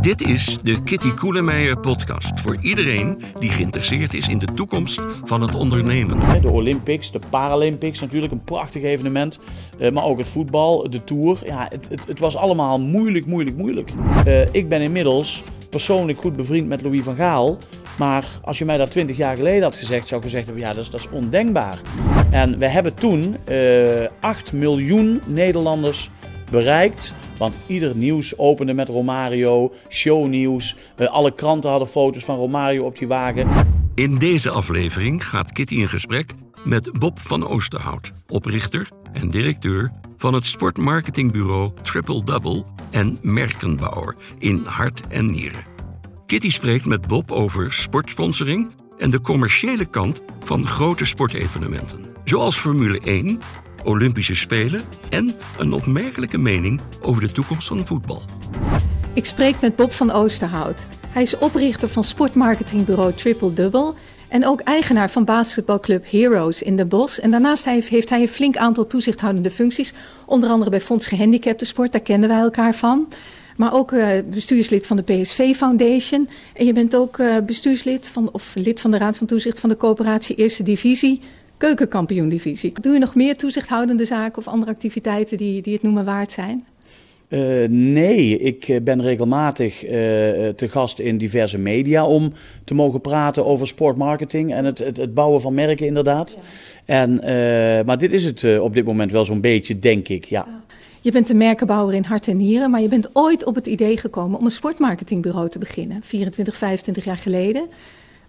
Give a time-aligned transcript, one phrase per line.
[0.00, 5.40] Dit is de Kitty Koelemeijer podcast voor iedereen die geïnteresseerd is in de toekomst van
[5.40, 6.40] het ondernemen.
[6.42, 9.38] De Olympics, de Paralympics, natuurlijk een prachtig evenement.
[9.78, 11.38] Eh, maar ook het voetbal, de Tour.
[11.44, 13.90] Ja, het, het, het was allemaal moeilijk, moeilijk, moeilijk.
[14.26, 17.58] Uh, ik ben inmiddels persoonlijk goed bevriend met Louis van Gaal.
[17.98, 20.72] Maar als je mij dat 20 jaar geleden had gezegd, zou ik gezegd hebben: ja,
[20.72, 21.78] dat is, dat is ondenkbaar.
[22.30, 26.10] En we hebben toen uh, 8 miljoen Nederlanders
[26.50, 27.14] bereikt.
[27.36, 30.76] Want ieder nieuws opende met Romario, shownieuws.
[30.98, 33.48] Uh, alle kranten hadden foto's van Romario op die wagen.
[33.94, 36.32] In deze aflevering gaat Kitty in gesprek
[36.64, 44.62] met Bob van Oosterhout, oprichter en directeur van het sportmarketingbureau Triple Double en merkenbouwer in
[44.64, 45.64] hart en nieren.
[46.26, 53.00] Kitty spreekt met Bob over sportsponsoring en de commerciële kant van grote sportevenementen, zoals Formule
[53.00, 53.40] 1,
[53.84, 54.80] Olympische Spelen
[55.10, 58.22] en een opmerkelijke mening over de toekomst van voetbal.
[59.14, 60.86] Ik spreek met Bob van Oosterhout.
[61.08, 63.92] Hij is oprichter van sportmarketingbureau Triple Double
[64.28, 67.20] en ook eigenaar van basketbalclub Heroes in de Bos.
[67.20, 69.94] En daarnaast heeft hij een flink aantal toezichthoudende functies,
[70.26, 73.08] onder andere bij Fonds Gehandicapten Sport, daar kennen wij elkaar van.
[73.56, 76.28] Maar ook uh, bestuurslid van de PSV Foundation.
[76.54, 79.68] En je bent ook uh, bestuurslid van, of lid van de Raad van Toezicht van
[79.68, 81.22] de coöperatie Eerste Divisie
[81.60, 82.72] keukenkampioen-divisie.
[82.80, 86.64] Doe je nog meer toezichthoudende zaken of andere activiteiten die, die het noemen waard zijn?
[87.28, 92.32] Uh, nee, ik ben regelmatig uh, te gast in diverse media om
[92.64, 96.38] te mogen praten over sportmarketing en het, het, het bouwen van merken inderdaad.
[96.86, 97.02] Ja.
[97.02, 100.44] En, uh, maar dit is het op dit moment wel zo'n beetje, denk ik, ja.
[100.48, 100.60] ja.
[101.00, 103.96] Je bent een merkenbouwer in hart en nieren, maar je bent ooit op het idee
[103.96, 107.68] gekomen om een sportmarketingbureau te beginnen, 24, 25 jaar geleden.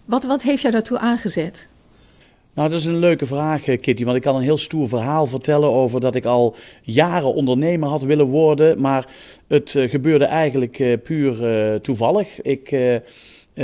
[0.06, 1.68] Wat, wat heeft jou daartoe aangezet?
[2.54, 4.04] Nou, dat is een leuke vraag, eh, Kitty.
[4.04, 8.02] Want ik kan een heel stoer verhaal vertellen over dat ik al jaren ondernemer had
[8.02, 8.82] willen worden.
[8.82, 9.08] Maar
[9.48, 12.42] het uh, gebeurde eigenlijk uh, puur toevallig.
[12.42, 12.64] Ik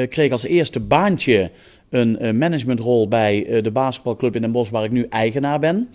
[0.10, 1.52] kreeg als eerste baantje
[1.90, 5.90] een managementrol bij de basketbalclub in Den Bosch, waar ik nu eigenaar ben.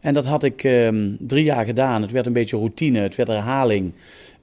[0.00, 2.02] En dat had ik ehm, drie jaar gedaan.
[2.02, 3.92] Het werd een beetje routine, het werd herhaling.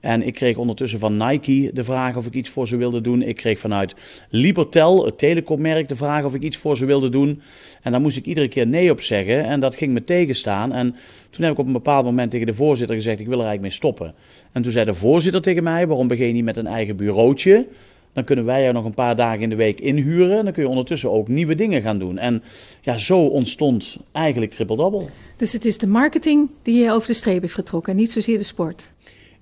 [0.04, 3.22] En ik kreeg ondertussen van Nike de vraag of ik iets voor ze wilde doen.
[3.22, 3.94] Ik kreeg vanuit
[4.30, 7.42] Libertel, het telecommerk, de vraag of ik iets voor ze wilde doen.
[7.82, 9.44] En daar moest ik iedere keer nee op zeggen.
[9.44, 10.72] En dat ging me tegenstaan.
[10.72, 10.96] En
[11.30, 13.68] toen heb ik op een bepaald moment tegen de voorzitter gezegd: ik wil er eigenlijk
[13.68, 14.14] mee stoppen.
[14.52, 17.66] En toen zei de voorzitter tegen mij: waarom begin je niet met een eigen bureautje?
[18.12, 20.38] Dan kunnen wij er nog een paar dagen in de week inhuren.
[20.38, 22.18] En dan kun je ondertussen ook nieuwe dingen gaan doen.
[22.18, 22.42] En
[22.80, 25.06] ja, zo ontstond eigenlijk Triple Double.
[25.36, 28.38] Dus het is de marketing die je over de streep heeft getrokken en niet zozeer
[28.38, 28.92] de sport?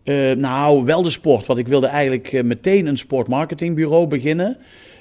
[0.05, 1.47] Uh, nou, wel de sport.
[1.47, 4.57] Want ik wilde eigenlijk uh, meteen een sportmarketingbureau beginnen.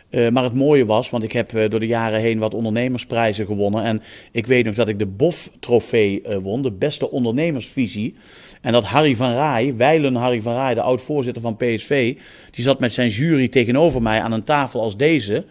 [0.09, 3.83] Uh, maar het mooie was, want ik heb door de jaren heen wat ondernemersprijzen gewonnen.
[3.83, 4.01] En
[4.31, 8.15] ik weet nog dat ik de BOF-trofee won, de beste ondernemersvisie.
[8.61, 12.15] En dat Harry van Rij, wijlen Harry van Rij, de oud-voorzitter van PSV,
[12.51, 15.45] die zat met zijn jury tegenover mij aan een tafel als deze.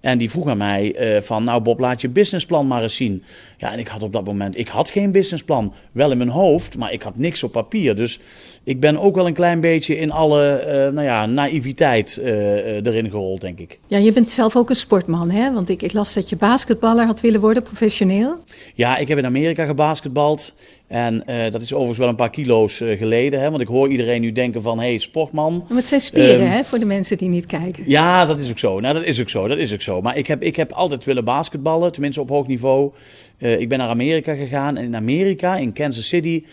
[0.00, 3.22] En die vroeg aan mij van, nou Bob, laat je businessplan maar eens zien.
[3.60, 5.72] Ja, en ik had op dat moment, ik had geen businessplan.
[5.92, 7.96] Wel in mijn hoofd, maar ik had niks op papier.
[7.96, 8.20] Dus
[8.64, 13.10] ik ben ook wel een klein beetje in alle uh, nou ja, naïviteit uh, erin
[13.10, 13.78] gerold, denk ik.
[13.86, 15.52] Ja, je bent zelf ook een sportman, hè?
[15.52, 18.38] Want ik, ik las dat je basketballer had willen worden, professioneel.
[18.74, 20.54] Ja, ik heb in Amerika gebasketbald.
[20.86, 23.40] En uh, dat is overigens wel een paar kilo's uh, geleden.
[23.40, 23.50] Hè?
[23.50, 25.64] Want ik hoor iedereen nu denken van, hé, hey, sportman.
[25.68, 27.84] Maar het zijn spieren, um, hè, voor de mensen die niet kijken.
[27.86, 28.80] Ja, dat is ook zo.
[28.80, 29.48] Nou, dat is ook zo.
[29.48, 30.00] Dat is ook zo.
[30.00, 32.92] Maar ik heb, ik heb altijd willen basketballen, tenminste op hoog niveau.
[33.38, 34.76] Uh, ik ben naar Amerika gegaan.
[34.76, 36.44] En in Amerika, in Kansas City,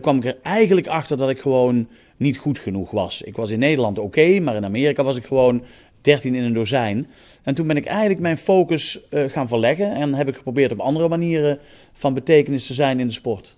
[0.00, 3.22] kwam ik er eigenlijk achter dat ik gewoon niet goed genoeg was.
[3.22, 5.62] Ik was in Nederland oké, maar in Amerika was ik gewoon
[6.00, 7.06] 13 in een dozijn.
[7.42, 9.94] En toen ben ik eigenlijk mijn focus gaan verleggen.
[9.94, 11.58] En heb ik geprobeerd op andere manieren
[11.92, 13.56] van betekenis te zijn in de sport.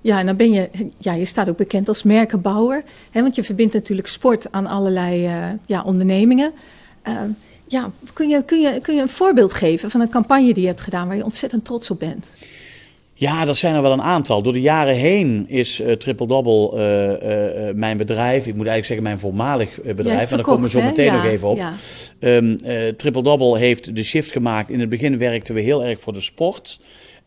[0.00, 2.82] Ja, en dan ben je, ja, je staat ook bekend als merkenbouwer.
[3.10, 5.30] Hè, want je verbindt natuurlijk sport aan allerlei
[5.66, 6.52] ja, ondernemingen.
[7.70, 10.68] Ja, kun je, kun, je, kun je een voorbeeld geven van een campagne die je
[10.68, 12.36] hebt gedaan waar je ontzettend trots op bent?
[13.14, 14.42] Ja, dat zijn er wel een aantal.
[14.42, 18.46] Door de jaren heen is uh, Triple Double uh, uh, mijn bedrijf.
[18.46, 20.06] Ik moet eigenlijk zeggen mijn voormalig bedrijf.
[20.06, 21.56] Ja, en daar komen we zo meteen ja, nog even op.
[21.56, 21.74] Ja.
[22.20, 22.56] Um,
[22.96, 24.70] Triple Double heeft de shift gemaakt.
[24.70, 26.80] In het begin werkten we heel erg voor de sport.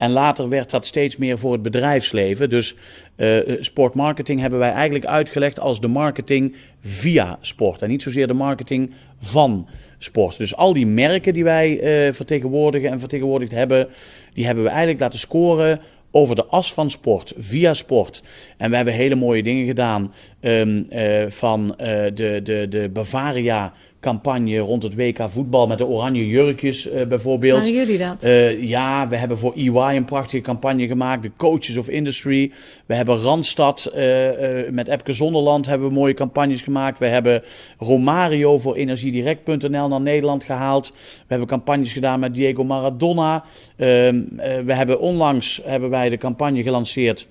[0.04, 2.50] En later werd dat steeds meer voor het bedrijfsleven.
[2.50, 2.76] Dus
[3.18, 7.82] uh, sportmarketing hebben wij eigenlijk uitgelegd als de marketing via sport.
[7.82, 9.68] En niet zozeer de marketing van
[9.98, 10.38] sport.
[10.38, 11.72] Dus al die merken die wij
[12.08, 13.88] uh, vertegenwoordigen en vertegenwoordigd hebben,
[14.34, 15.80] die hebben we eigenlijk laten scoren
[16.12, 18.24] over de as van sport, via sport.
[18.58, 20.14] En we hebben hele mooie dingen gedaan.
[20.42, 21.76] Um, uh, van
[22.14, 23.74] de, de, de Bavaria
[24.04, 27.60] campagne rond het WK voetbal met de oranje jurkjes uh, bijvoorbeeld.
[27.60, 28.24] Waren jullie dat?
[28.24, 31.24] Uh, ja, we hebben voor EY een prachtige campagne gemaakt.
[31.24, 32.52] De Coaches of Industry.
[32.86, 34.30] We hebben Randstad uh,
[34.72, 37.00] met Epke Zonderland hebben we mooie campagnes gemaakt.
[37.00, 37.44] We hebben
[37.78, 40.92] Romario voor energiedirect.nl naar Nederland gehaald.
[40.96, 43.44] We hebben campagnes gedaan met Diego Maradona.
[43.76, 44.22] Ehm,
[44.66, 47.28] we hebben onlangs hebben wij de campagne gelanceerd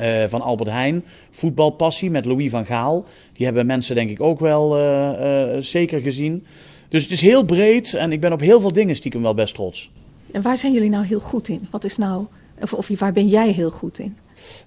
[0.00, 3.04] uh, van Albert Heijn, voetbalpassie met Louis van Gaal.
[3.32, 6.44] Die hebben mensen denk ik ook wel uh, uh, zeker gezien.
[6.88, 9.54] Dus het is heel breed en ik ben op heel veel dingen stiekem wel best
[9.54, 9.90] trots.
[10.30, 11.66] En waar zijn jullie nou heel goed in?
[11.70, 12.26] Wat is nou,
[12.60, 14.16] of, of waar ben jij heel goed in?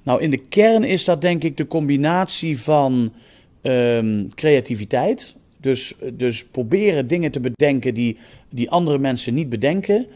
[0.04, 3.13] Nou, in de kern is dat denk ik de combinatie van
[3.62, 5.36] um, creativiteit.
[5.57, 8.18] Dus, dus proberen dingen te bedenken die,
[8.50, 10.07] die andere mensen niet bedenken.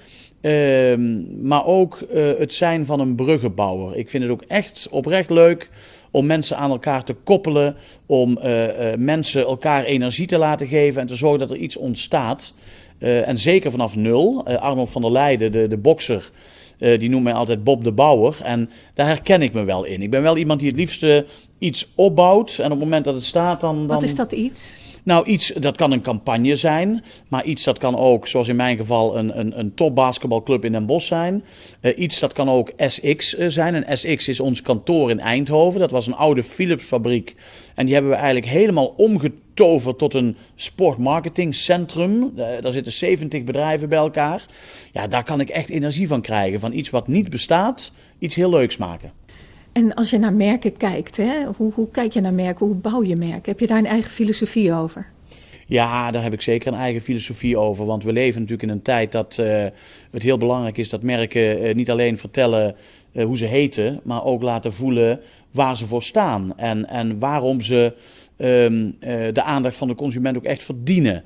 [0.41, 0.95] Uh,
[1.41, 3.97] maar ook uh, het zijn van een bruggenbouwer.
[3.97, 5.69] Ik vind het ook echt oprecht leuk
[6.11, 7.75] om mensen aan elkaar te koppelen,
[8.05, 8.65] om uh,
[8.97, 12.53] mensen elkaar energie te laten geven en te zorgen dat er iets ontstaat.
[12.99, 14.45] en zeker vanaf nul.
[14.45, 16.31] Arnold van der Leijden, de, de bokser,
[16.77, 18.37] die noemt mij altijd Bob de Bouwer.
[18.43, 20.01] En daar herken ik me wel in.
[20.01, 21.25] Ik ben wel iemand die het liefste
[21.59, 23.77] iets opbouwt en op het moment dat het staat dan...
[23.77, 23.87] dan...
[23.87, 24.77] Wat is dat iets?
[25.09, 28.77] Nou, iets, dat kan een campagne zijn, maar iets dat kan ook, zoals in mijn
[28.77, 31.43] geval, een, een, een topbasketbalclub in Den Bosch zijn.
[31.81, 33.83] Uh, iets dat kan ook SX uh, zijn.
[33.83, 35.79] En SX is ons kantoor in Eindhoven.
[35.79, 37.35] Dat was een oude Philips fabriek.
[37.75, 42.31] En die hebben we eigenlijk helemaal omgetoverd tot een sportmarketingcentrum.
[42.35, 44.45] Uh, daar zitten 70 bedrijven bij elkaar.
[44.93, 46.59] Ja, daar kan ik echt energie van krijgen.
[46.59, 49.18] Van iets wat niet bestaat, iets heel leuks maken.
[49.79, 52.65] En als je naar merken kijkt, hè, hoe, hoe kijk je naar merken?
[52.65, 53.51] Hoe bouw je merken?
[53.51, 55.07] Heb je daar een eigen filosofie over?
[55.65, 57.85] Ja, daar heb ik zeker een eigen filosofie over.
[57.85, 59.65] Want we leven natuurlijk in een tijd dat uh,
[60.11, 62.75] het heel belangrijk is dat merken uh, niet alleen vertellen
[63.11, 65.19] uh, hoe ze heten, maar ook laten voelen
[65.51, 66.57] waar ze voor staan.
[66.57, 67.93] En, en waarom ze
[68.37, 68.95] um,
[69.33, 71.23] de aandacht van de consument ook echt verdienen.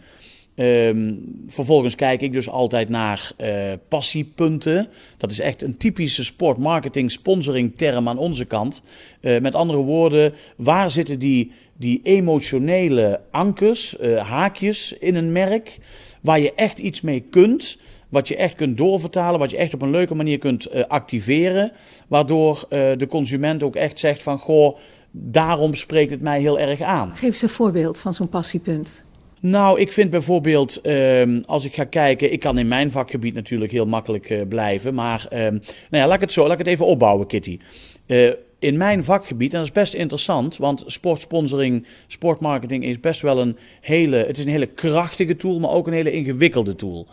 [0.56, 4.88] Um, vervolgens kijk ik dus altijd naar uh, passiepunten.
[5.18, 8.82] Dat is echt een typische sportmarketing sponsoring term aan onze kant.
[9.22, 15.78] Uh, met andere woorden, waar zitten die, die emotionele ankers, uh, haakjes in een merk,
[16.22, 17.78] waar je echt iets mee kunt,
[18.10, 21.72] wat je echt kunt doorvertalen, wat je echt op een leuke manier kunt activeren,
[22.08, 24.78] waardoor de consument ook echt zegt van goh,
[25.12, 27.12] daarom spreekt het mij heel erg aan.
[27.12, 29.03] Geef eens een voorbeeld van zo'n passiepunt.
[29.46, 33.72] Nou, ik vind bijvoorbeeld, um, als ik ga kijken, ik kan in mijn vakgebied natuurlijk
[33.72, 36.68] heel makkelijk uh, blijven, maar um, nou ja, laat ik het zo, laat ik het
[36.68, 37.60] even opbouwen, Kitty.
[38.08, 43.40] Uh, in mijn vakgebied, en dat is best interessant, want sportsponsoring, sportmarketing is best wel
[43.40, 47.08] een hele, het is een hele krachtige tool, maar ook een hele ingewikkelde tool.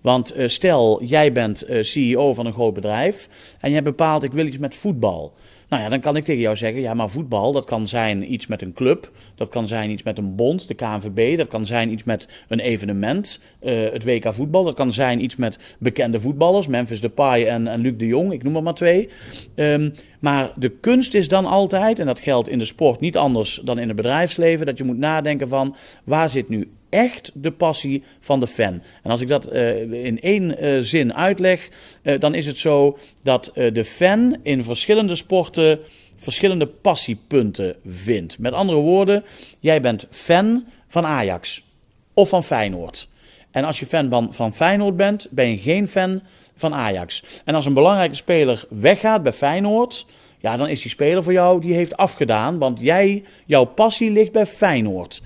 [0.00, 3.28] Want uh, stel, jij bent CEO van een groot bedrijf
[3.60, 5.34] en jij bepaalt, ik wil iets met voetbal.
[5.68, 8.46] Nou ja, dan kan ik tegen jou zeggen, ja, maar voetbal, dat kan zijn iets
[8.46, 11.92] met een club, dat kan zijn iets met een bond, de KNVB, dat kan zijn
[11.92, 16.66] iets met een evenement, uh, het WK voetbal, dat kan zijn iets met bekende voetballers,
[16.66, 19.08] Memphis Depay en, en Luc de Jong, ik noem er maar twee.
[19.54, 23.60] Um, maar de kunst is dan altijd, en dat geldt in de sport niet anders
[23.64, 28.02] dan in het bedrijfsleven, dat je moet nadenken van, waar zit nu echt de passie
[28.20, 28.82] van de fan.
[29.02, 31.68] En als ik dat uh, in één uh, zin uitleg,
[32.02, 35.80] uh, dan is het zo dat de fan in verschillende sporten
[36.16, 38.38] verschillende passiepunten vindt.
[38.38, 39.24] Met andere woorden,
[39.60, 41.62] jij bent fan van Ajax
[42.14, 43.08] of van Feyenoord.
[43.50, 46.22] En als je fan van, van Feyenoord bent, ben je geen fan
[46.54, 47.22] van Ajax.
[47.44, 50.06] En als een belangrijke speler weggaat bij Feyenoord,
[50.44, 54.32] ja, dan is die speler voor jou, die heeft afgedaan, want jij, jouw passie ligt
[54.32, 55.22] bij Feyenoord.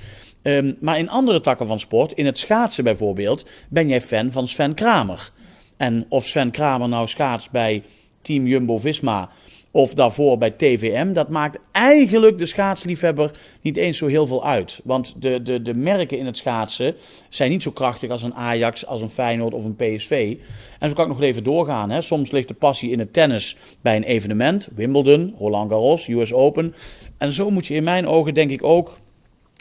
[0.49, 4.49] Um, maar in andere takken van sport, in het schaatsen bijvoorbeeld, ben jij fan van
[4.49, 5.31] Sven Kramer.
[5.77, 7.83] En of Sven Kramer nou schaats bij
[8.23, 9.31] Team Jumbo-Visma
[9.71, 13.31] of daarvoor bij TVM, dat maakt eigenlijk de schaatsliefhebber
[13.61, 14.81] niet eens zo heel veel uit.
[14.85, 16.95] Want de, de, de merken in het schaatsen
[17.29, 20.37] zijn niet zo krachtig als een Ajax, als een Feyenoord of een PSV.
[20.79, 21.91] En zo kan ik nog even doorgaan.
[21.91, 22.01] Hè.
[22.01, 26.75] Soms ligt de passie in het tennis bij een evenement, Wimbledon, Roland Garros, US Open.
[27.19, 28.99] En zo moet je in mijn ogen denk ik ook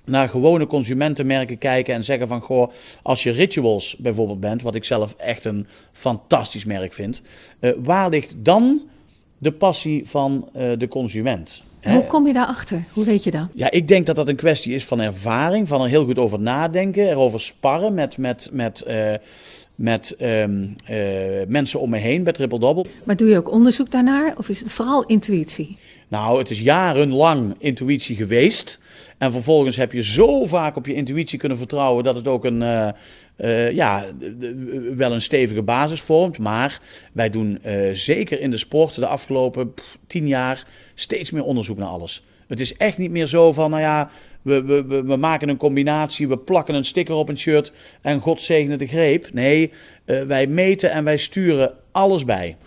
[0.08, 2.72] naar gewone consumentenmerken kijken en zeggen van goh,
[3.02, 7.22] als je Rituals bijvoorbeeld bent, wat ik zelf echt een fantastisch merk vind,
[7.60, 8.82] uh, waar ligt dan
[9.38, 11.64] de passie van uh, de consument?
[11.82, 12.84] Hoe kom je daarachter?
[12.94, 13.48] Hoe weet je dat?
[13.52, 16.40] Ja, ik denk dat dat een kwestie is van ervaring, van er heel goed over
[16.40, 19.14] nadenken, erover sparren met, met, met, uh,
[19.76, 20.98] met um, uh,
[21.48, 22.86] mensen om me heen bij Triple Double.
[23.04, 25.78] Maar doe je ook onderzoek daarnaar of is het vooral intuïtie?
[26.08, 28.80] Nou, het is jarenlang intuïtie geweest.
[29.18, 32.62] En vervolgens heb je zo vaak op je intuïtie kunnen vertrouwen dat het ook een,
[32.62, 32.90] uh,
[33.38, 34.06] uh, ja,
[34.96, 36.38] wel een stevige basis vormt.
[36.38, 36.82] Maar
[37.14, 41.78] wij doen uh, zeker in de sport de afgelopen pff, tien jaar steeds meer onderzoek
[41.78, 42.24] naar alles.
[42.48, 44.10] Het is echt niet meer zo van, nou ja,
[44.42, 47.72] we, we, we, maken een combinatie, we plakken een sticker op een shirt
[48.02, 49.30] en God zegene de greep.
[49.34, 49.72] Nee,
[50.06, 52.58] wij meten en wij sturen alles bij.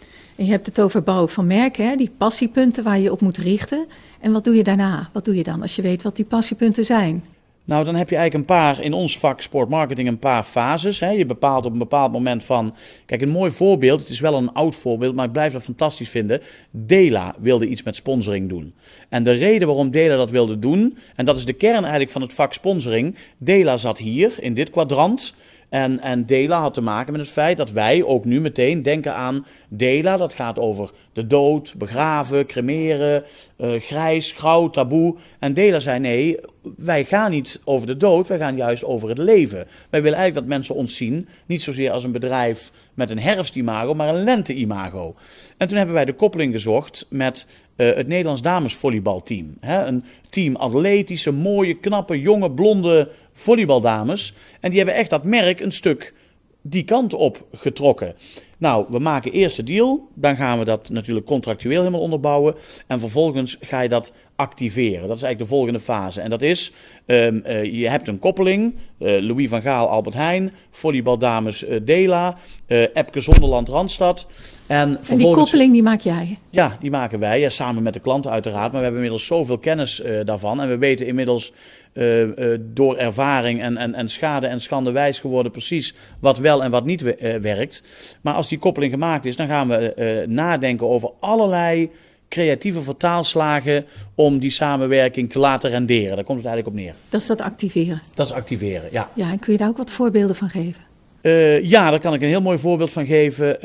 [0.45, 1.97] Je hebt het over bouwen van merken, hè?
[1.97, 3.87] die passiepunten waar je op moet richten.
[4.21, 5.11] En wat doe je daarna?
[5.13, 7.25] Wat doe je dan als je weet wat die passiepunten zijn?
[7.65, 11.01] Nou, dan heb je eigenlijk een paar, in ons vak sportmarketing, een paar fases.
[11.01, 11.11] Hè.
[11.11, 12.75] Je bepaalt op een bepaald moment van.
[13.07, 16.09] Kijk, een mooi voorbeeld, het is wel een oud voorbeeld, maar ik blijf dat fantastisch
[16.09, 16.41] vinden.
[16.71, 18.75] Dela wilde iets met sponsoring doen.
[19.09, 22.23] En de reden waarom Dela dat wilde doen, en dat is de kern eigenlijk van
[22.23, 23.17] het vak sponsoring.
[23.39, 25.35] Dela zat hier in dit kwadrant.
[25.71, 29.15] En, en Dela had te maken met het feit dat wij ook nu meteen denken
[29.15, 30.17] aan Dela.
[30.17, 33.25] Dat gaat over de dood, begraven, cremeren,
[33.59, 35.17] uh, grijs, grauw, taboe.
[35.39, 36.37] En Dela zei nee,
[36.77, 39.67] wij gaan niet over de dood, wij gaan juist over het leven.
[39.91, 43.95] Wij willen eigenlijk dat mensen ons zien, niet zozeer als een bedrijf met een herfstimago,
[43.95, 45.15] maar een lente-imago.
[45.57, 47.47] En toen hebben wij de koppeling gezocht met
[47.77, 49.57] uh, het Nederlands damesvolleybalteam.
[49.61, 54.35] Een team atletische, mooie, knappe, jonge, blonde volleybaldames.
[54.61, 56.15] En die hebben echt dat merk een stuk
[56.63, 58.15] die kant op getrokken.
[58.61, 60.09] Nou, we maken eerst de deal.
[60.15, 62.55] Dan gaan we dat natuurlijk contractueel helemaal onderbouwen.
[62.87, 65.09] En vervolgens ga je dat activeren.
[65.09, 66.21] Dat is eigenlijk de volgende fase.
[66.21, 66.73] En dat is,
[67.07, 68.75] um, uh, je hebt een koppeling.
[68.99, 70.53] Uh, Louis van Gaal, Albert Heijn.
[70.71, 72.39] Volleybaldames uh, Dela.
[72.67, 74.27] Epke Zonderland, Randstad.
[74.67, 76.39] En, en, die koppeling die maak jij?
[76.51, 77.41] Ja, die maken wij.
[77.41, 78.73] Ja, samen met de klanten uiteraard.
[78.73, 80.61] Maar we hebben inmiddels zoveel kennis daarvan.
[80.61, 81.53] En we weten inmiddels
[81.93, 86.63] uh, uh, door ervaring en, en, en schade en schande wijs geworden precies wat wel
[86.63, 87.83] en wat niet uh, werkt.
[88.21, 91.91] Maar als die koppeling gemaakt is, dan gaan we nadenken over allerlei
[92.29, 96.17] creatieve vertaalslagen om die samenwerking te laten renderen.
[96.17, 96.95] Daar komt het eigenlijk op neer.
[97.09, 98.03] Dat is dat activeren?
[98.15, 99.11] Dat is activeren, ja.
[99.15, 100.90] Ja, en kun je daar ook wat voorbeelden van geven?
[101.23, 103.55] Uh, ja, daar kan ik een heel mooi voorbeeld van geven.
[103.55, 103.61] Uh,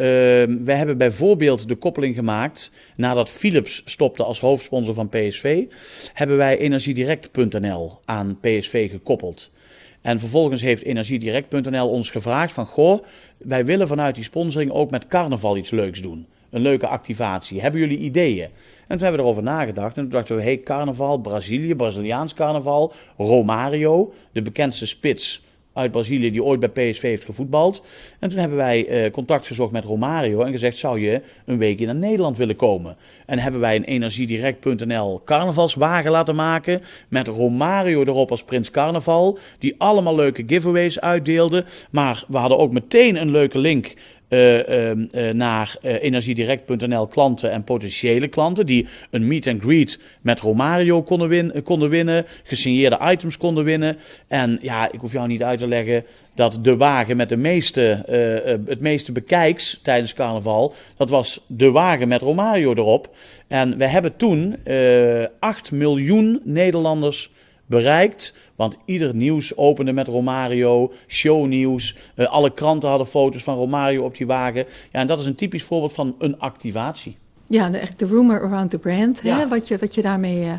[0.66, 2.72] we hebben bijvoorbeeld de koppeling gemaakt.
[2.96, 5.64] Nadat Philips stopte als hoofdsponsor van PSV,
[6.14, 9.52] hebben wij energiedirect.nl aan PSV gekoppeld.
[10.02, 12.66] En vervolgens heeft energiedirect.nl ons gevraagd van...
[12.66, 13.04] Goh,
[13.38, 16.26] wij willen vanuit die sponsoring ook met carnaval iets leuks doen.
[16.50, 17.62] Een leuke activatie.
[17.62, 18.44] Hebben jullie ideeën?
[18.44, 18.52] En
[18.88, 19.98] toen hebben we erover nagedacht.
[19.98, 25.45] En toen dachten we, hey, carnaval, Brazilië, Braziliaans carnaval, Romario, de bekendste spits
[25.76, 27.84] uit Brazilië die ooit bij PSV heeft gevoetbald.
[28.20, 31.86] En toen hebben wij uh, contact gezocht met Romario en gezegd: zou je een weekje
[31.86, 32.98] naar Nederland willen komen?
[33.26, 39.76] En hebben wij een energiedirect.nl carnavalswagen laten maken met Romario erop als prins carnaval, die
[39.78, 41.66] allemaal leuke giveaways uitdeelde.
[41.92, 43.94] Maar we hadden ook meteen een leuke link
[45.34, 51.90] naar energiedirect.nl klanten en potentiële klanten die een meet and greet met Romario konden, konden
[51.90, 53.98] winnen, gesigneerde items konden winnen.
[54.28, 57.82] En ja, ik hoef jou niet uit te leggen dat de wagen met de meeste,
[58.66, 63.16] het meeste bekijks tijdens carnaval, dat was de wagen met Romario erop.
[63.48, 64.58] En we hebben toen
[65.40, 67.30] 8 miljoen Nederlanders
[67.66, 68.34] bereikt.
[68.56, 71.96] Want ieder nieuws opende met Romario, shownieuws.
[72.16, 74.66] Uh, alle kranten hadden foto's van Romario op die wagen.
[74.92, 77.18] Ja, en dat is een typisch voorbeeld van een activatie.
[77.48, 79.38] Ja, de, de rumor around the brand, ja.
[79.38, 80.54] hè, wat, je, wat je daarmee uh,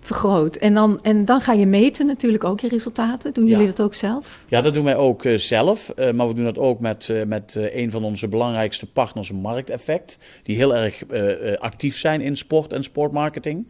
[0.00, 0.56] vergroot.
[0.56, 3.32] En dan, en dan ga je meten natuurlijk ook je resultaten.
[3.32, 4.44] Doen jullie dat ook zelf?
[4.48, 5.92] Ja, dat doen wij ook uh, zelf.
[5.96, 10.18] Uh, maar we doen dat ook met, met een van onze belangrijkste partners, Markteffect.
[10.42, 11.02] Die heel erg
[11.58, 13.68] actief zijn in sport en sportmarketing.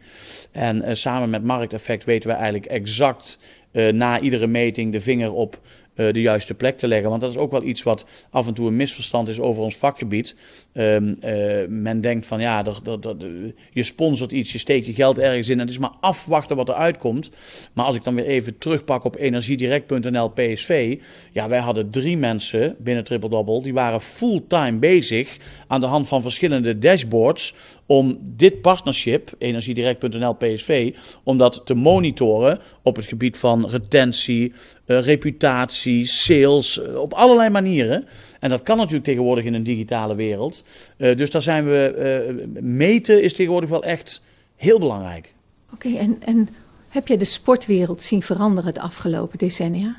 [0.51, 3.39] En samen met Markteffect weten we eigenlijk exact
[3.71, 5.59] na iedere meting de vinger op
[5.95, 7.09] de juiste plek te leggen.
[7.09, 9.75] Want dat is ook wel iets wat af en toe een misverstand is over ons
[9.75, 10.35] vakgebied.
[10.73, 13.25] Um, uh, men denkt van ja, dat, dat, dat,
[13.71, 16.69] je sponsort iets, je steekt je geld ergens in en het is maar afwachten wat
[16.69, 17.29] er uitkomt.
[17.73, 20.99] Maar als ik dan weer even terugpak op energiedirect.nl PSV.
[21.31, 26.07] Ja, wij hadden drie mensen binnen Triple Double, die waren fulltime bezig aan de hand
[26.07, 27.53] van verschillende dashboards
[27.85, 30.93] om dit partnership, energiedirect.nl PSV,
[31.23, 34.53] om dat te monitoren op het gebied van retentie,
[34.99, 38.05] reputatie, sales, uh, op allerlei manieren.
[38.39, 40.63] En dat kan natuurlijk tegenwoordig in een digitale wereld.
[40.97, 44.21] Uh, dus daar zijn we, meten is tegenwoordig wel echt
[44.55, 45.33] heel belangrijk.
[45.73, 46.49] Oké, okay, en, en
[46.89, 49.95] heb je de sportwereld zien veranderen de afgelopen decennia?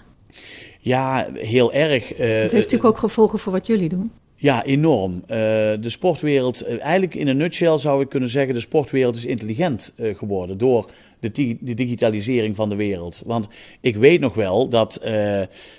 [0.80, 2.08] Ja, heel erg.
[2.08, 4.10] Het heeft natuurlijk ook gevolgen voor wat jullie doen.
[4.42, 5.12] Ja, enorm.
[5.14, 9.92] Uh, de sportwereld, eigenlijk in een nutshell zou ik kunnen zeggen, de sportwereld is intelligent
[9.96, 10.90] uh, geworden door
[11.22, 13.22] de, de, digitalisering van de wereld.
[13.24, 13.48] Want
[13.80, 15.00] ik weet nog wel dat,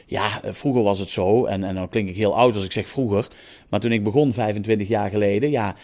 [0.06, 2.88] ja, vroeger was het zo, en, en dan klink ik heel oud als ik zeg
[2.88, 3.28] vroeger,
[3.70, 5.76] maar toen ik begon 25 jaar geleden, ja,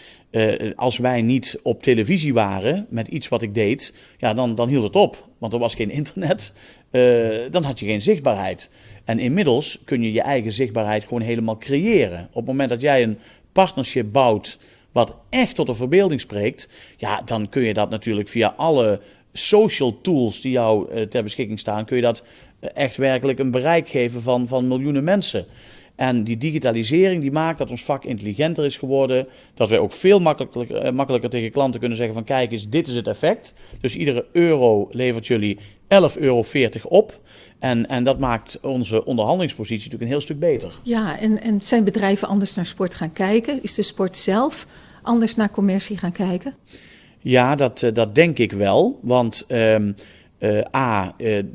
[0.74, 4.84] als wij niet op televisie waren met iets wat ik deed, ja, dan, dan hield
[4.84, 5.28] het op.
[5.38, 6.54] Want er was geen internet,
[7.50, 8.70] dan had je geen zichtbaarheid.
[9.04, 12.28] En inmiddels kun je je eigen zichtbaarheid gewoon helemaal creëren.
[12.28, 13.18] Op het moment dat jij een
[13.52, 14.58] partnership bouwt
[14.92, 19.00] wat echt tot de verbeelding spreekt, ja, dan kun je dat natuurlijk via alle
[19.32, 22.24] social tools die jou ter beschikking staan, kun je dat
[22.60, 25.46] echt werkelijk een bereik geven van, van miljoenen mensen.
[26.00, 29.26] En die digitalisering die maakt dat ons vak intelligenter is geworden.
[29.54, 32.88] Dat wij ook veel makkelijker, eh, makkelijker tegen klanten kunnen zeggen van kijk eens, dit
[32.88, 33.54] is het effect.
[33.80, 35.58] Dus iedere euro levert jullie
[35.88, 36.44] 11,40 euro
[36.88, 37.20] op.
[37.58, 40.80] En, en dat maakt onze onderhandelingspositie natuurlijk een heel stuk beter.
[40.82, 43.62] Ja, en, en zijn bedrijven anders naar sport gaan kijken?
[43.62, 44.66] Is de sport zelf
[45.02, 46.54] anders naar commercie gaan kijken?
[47.20, 48.98] Ja, dat, eh, dat denk ik wel.
[49.02, 49.92] Want ehm,
[50.38, 51.14] eh, A,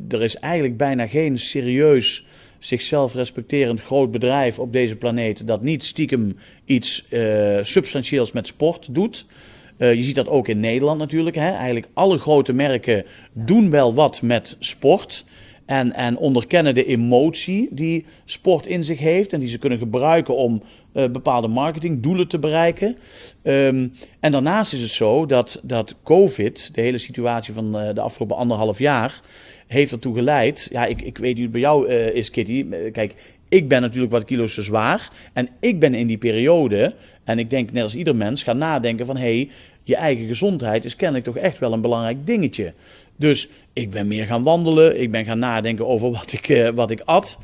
[0.09, 2.25] er is eigenlijk bijna geen serieus
[2.59, 8.95] zichzelf respecterend groot bedrijf op deze planeet dat niet stiekem iets uh, substantieels met sport
[8.95, 9.25] doet.
[9.77, 11.35] Je ziet dat ook in Nederland natuurlijk.
[11.35, 11.51] Hè.
[11.51, 15.25] Eigenlijk alle grote merken doen wel wat met sport.
[15.65, 19.33] En, en onderkennen de emotie die sport in zich heeft.
[19.33, 22.95] En die ze kunnen gebruiken om uh, bepaalde marketingdoelen te bereiken.
[23.43, 28.01] Um, en daarnaast is het zo dat, dat COVID, de hele situatie van uh, de
[28.01, 29.21] afgelopen anderhalf jaar
[29.67, 30.67] heeft ertoe geleid.
[30.71, 32.65] Ja, ik, ik weet niet hoe het bij jou uh, is, Kitty.
[32.71, 35.09] Eh, kijk, ik ben natuurlijk wat kilo's te zwaar.
[35.33, 39.05] En ik ben in die periode, en ik denk net als ieder mens, gaan nadenken
[39.05, 39.17] van...
[39.17, 39.49] hé, hey,
[39.83, 42.73] je eigen gezondheid is kennelijk toch echt wel een belangrijk dingetje.
[43.17, 45.01] Dus ik ben meer gaan wandelen.
[45.01, 47.39] Ik ben gaan nadenken over wat ik, uh, wat ik at.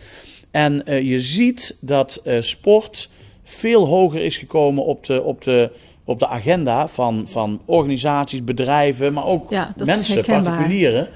[0.51, 3.09] En uh, je ziet dat uh, sport
[3.43, 5.71] veel hoger is gekomen op de, op de,
[6.05, 11.09] op de agenda van, van organisaties, bedrijven, maar ook ja, mensen, particulieren.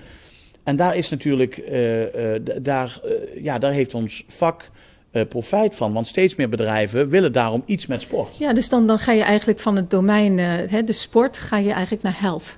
[0.64, 1.64] En daar is natuurlijk,
[2.62, 3.00] daar,
[3.42, 4.70] ja, daar heeft ons vak
[5.30, 5.94] profijt van.
[5.94, 8.38] Want steeds meer bedrijven willen daarom iets met sport.
[8.38, 11.72] Ja, dus dan, dan ga je eigenlijk van het domein, hè, de sport, ga je
[11.72, 12.58] eigenlijk naar health.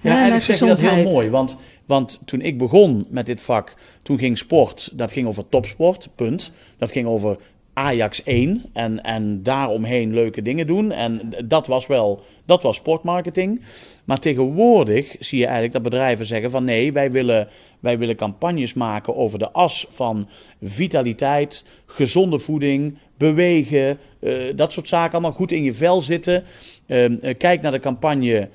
[0.00, 1.30] Ja, eigenlijk naar zeg je dat heel mooi.
[1.30, 6.08] Want, want toen ik begon met dit vak, toen ging sport, dat ging over topsport,
[6.14, 6.52] punt.
[6.78, 7.36] Dat ging over
[7.78, 10.92] Ajax 1 en, en daaromheen leuke dingen doen.
[10.92, 13.62] En dat was wel, dat was sportmarketing.
[14.04, 17.48] Maar tegenwoordig zie je eigenlijk dat bedrijven zeggen van nee, wij willen,
[17.80, 20.28] wij willen campagnes maken over de as van
[20.62, 26.44] vitaliteit, gezonde voeding, bewegen, uh, dat soort zaken allemaal goed in je vel zitten.
[26.86, 28.48] Uh, kijk naar de campagne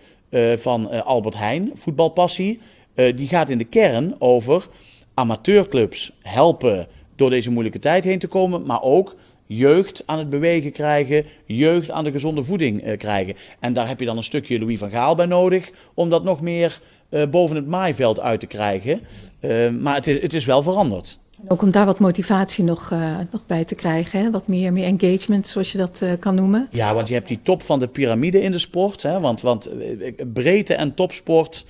[0.56, 2.60] van Albert Heijn, voetbalpassie.
[2.96, 4.68] die gaat in de kern over
[5.14, 10.72] amateurclubs helpen door deze moeilijke tijd heen te komen, maar ook jeugd aan het bewegen
[10.72, 13.36] krijgen, jeugd aan de gezonde voeding eh, krijgen.
[13.60, 16.42] En daar heb je dan een stukje Louis van Gaal bij nodig om dat nog
[16.42, 16.82] meer
[17.30, 19.02] boven het maaiveld uit te krijgen.
[19.80, 21.20] Maar het is, het is wel veranderd.
[21.48, 24.32] Ook om daar wat motivatie nog, uh, nog bij te krijgen, hè?
[24.32, 26.68] wat meer, meer engagement, zoals je dat kan noemen.
[26.72, 29.02] Ja, want je hebt die top van de piramide in de sport.
[29.02, 29.20] Hè?
[29.20, 29.70] Want, want
[30.34, 31.66] breedte en topsport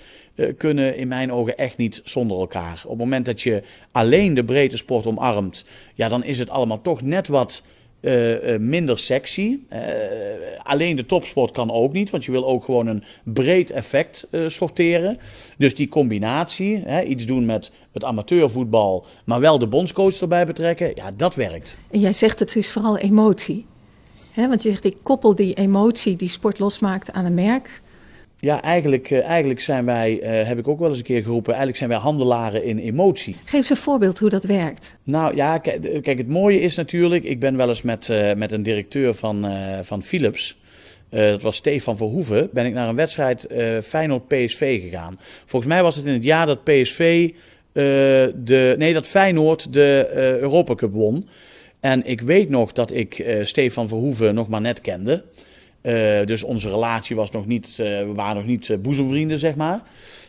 [0.58, 2.82] kunnen in mijn ogen echt niet zonder elkaar.
[2.84, 6.82] Op het moment dat je alleen de breedte sport omarmt, ja, dan is het allemaal
[6.82, 7.64] toch net wat
[8.04, 9.60] uh, uh, minder sexy.
[10.64, 15.18] alleen de topsport kan ook niet, want je wil ook gewoon een breed effect sorteren.
[15.58, 20.92] Dus die combinatie, hè, iets doen met het amateurvoetbal, maar wel de bondscoach erbij betrekken,
[20.96, 21.78] ja, dat werkt.
[21.92, 23.66] En jij zegt het is vooral emotie.
[24.36, 27.82] Want je zegt, ik koppel die emotie die sport losmaakt aan een merk.
[28.44, 31.48] Ja, eigenlijk, uh, eigenlijk zijn wij, uh, heb ik ook wel eens een keer geroepen,
[31.48, 33.36] eigenlijk zijn wij handelaren in emotie.
[33.44, 34.96] Geef eens een voorbeeld hoe dat werkt.
[35.04, 38.64] Nou ja, kijk, het mooie is natuurlijk, ik ben wel eens met, uh, met een
[38.64, 39.46] directeur van,
[39.82, 40.58] van Philips,
[41.10, 43.48] dat was Stefan Verhoeven, ben ik naar een wedstrijd
[43.84, 45.20] Feyenoord-PSV gegaan.
[45.46, 47.32] Volgens mij was het in het jaar dat PSV,
[47.74, 50.08] de, nee dat Feyenoord de
[50.40, 51.30] Europa Cup won.
[51.80, 55.24] En ik weet nog dat ik Stefan Verhoeven nog maar net kende.
[55.84, 59.56] Uh, dus onze relatie was nog niet, uh, we waren nog niet uh, boezemvrienden, zeg
[59.56, 59.82] maar.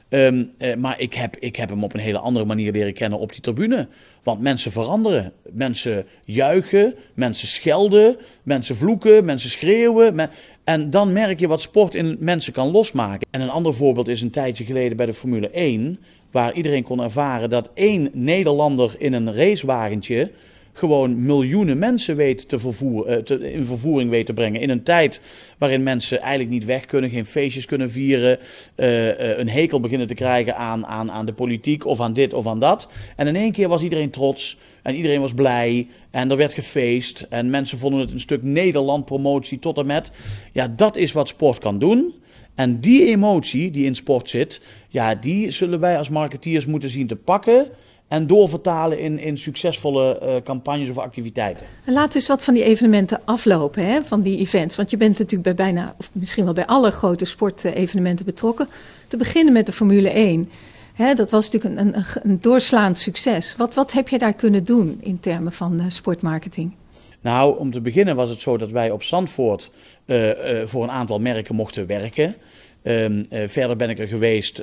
[0.08, 3.32] Um, maar ik heb, ik heb hem op een hele andere manier leren kennen op
[3.32, 3.88] die tribune.
[4.22, 5.32] Want mensen veranderen.
[5.52, 10.30] Mensen juichen, mensen schelden, mensen vloeken, mensen schreeuwen.
[10.64, 13.26] En dan merk je wat sport in mensen kan losmaken.
[13.30, 15.98] En een ander voorbeeld is een tijdje geleden bij de Formule 1,
[16.30, 20.30] waar iedereen kon ervaren dat één Nederlander in een racewagentje
[20.76, 24.60] gewoon miljoenen mensen weet te vervoer, uh, te, in vervoering weet te brengen.
[24.60, 25.20] In een tijd
[25.58, 28.38] waarin mensen eigenlijk niet weg kunnen, geen feestjes kunnen vieren,
[28.76, 32.32] uh, uh, een hekel beginnen te krijgen aan, aan, aan de politiek of aan dit
[32.32, 32.88] of aan dat.
[33.16, 37.26] En in één keer was iedereen trots en iedereen was blij en er werd gefeest
[37.28, 40.10] en mensen vonden het een stuk Nederland promotie tot en met.
[40.52, 42.14] Ja, dat is wat sport kan doen.
[42.54, 47.06] En die emotie die in sport zit, ja, die zullen wij als marketeers moeten zien
[47.06, 47.68] te pakken
[48.08, 51.66] en doorvertalen in, in succesvolle uh, campagnes of activiteiten.
[51.84, 54.76] En laat eens wat van die evenementen aflopen, hè, van die events.
[54.76, 58.68] Want je bent natuurlijk bij bijna, of misschien wel bij alle grote sportevenementen betrokken.
[59.08, 60.50] Te beginnen met de Formule 1.
[60.94, 63.56] Hè, dat was natuurlijk een, een, een, doorslaand succes.
[63.56, 66.72] Wat, wat heb je daar kunnen doen in termen van uh, sportmarketing?
[67.20, 69.70] Nou, om te beginnen was het zo dat wij op Zandvoort
[70.06, 70.30] uh,
[70.64, 72.36] voor een aantal merken mochten werken.
[72.84, 74.62] Ehm, verder ben ik er geweest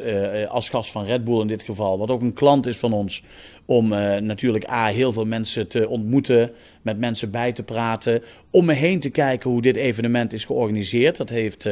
[0.49, 3.23] als gast van Red Bull in dit geval, wat ook een klant is van ons.
[3.65, 3.87] Om
[4.23, 8.23] natuurlijk A, heel veel mensen te ontmoeten, met mensen bij te praten.
[8.49, 11.17] Om me heen te kijken hoe dit evenement is georganiseerd.
[11.17, 11.67] Dat heeft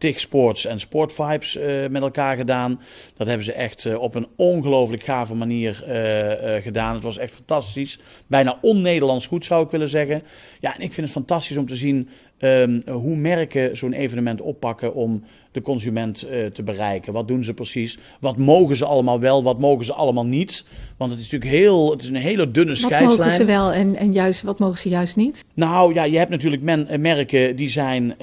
[0.00, 2.80] TIG Sports en Sport Vibes uh, met elkaar gedaan.
[3.16, 6.94] Dat hebben ze echt uh, op een ongelooflijk gave manier uh, gedaan.
[6.94, 7.98] Het was echt fantastisch.
[8.26, 10.22] Bijna on-Nederlands goed zou ik willen zeggen.
[10.60, 12.08] Ja, en ik vind het fantastisch om te zien
[12.38, 17.12] um, hoe merken zo'n evenement oppakken om de consument te bereiken.
[17.12, 17.98] Wat doen ze precies?
[18.20, 19.42] Wat mogen ze allemaal wel?
[19.42, 20.64] Wat mogen ze allemaal niet?
[20.96, 23.08] Want het is natuurlijk heel, het is een hele dunne scheidslijn.
[23.08, 25.44] Wat mogen ze wel en, en juist, wat mogen ze juist niet?
[25.54, 28.14] Nou ja, je hebt natuurlijk men, merken die zijn,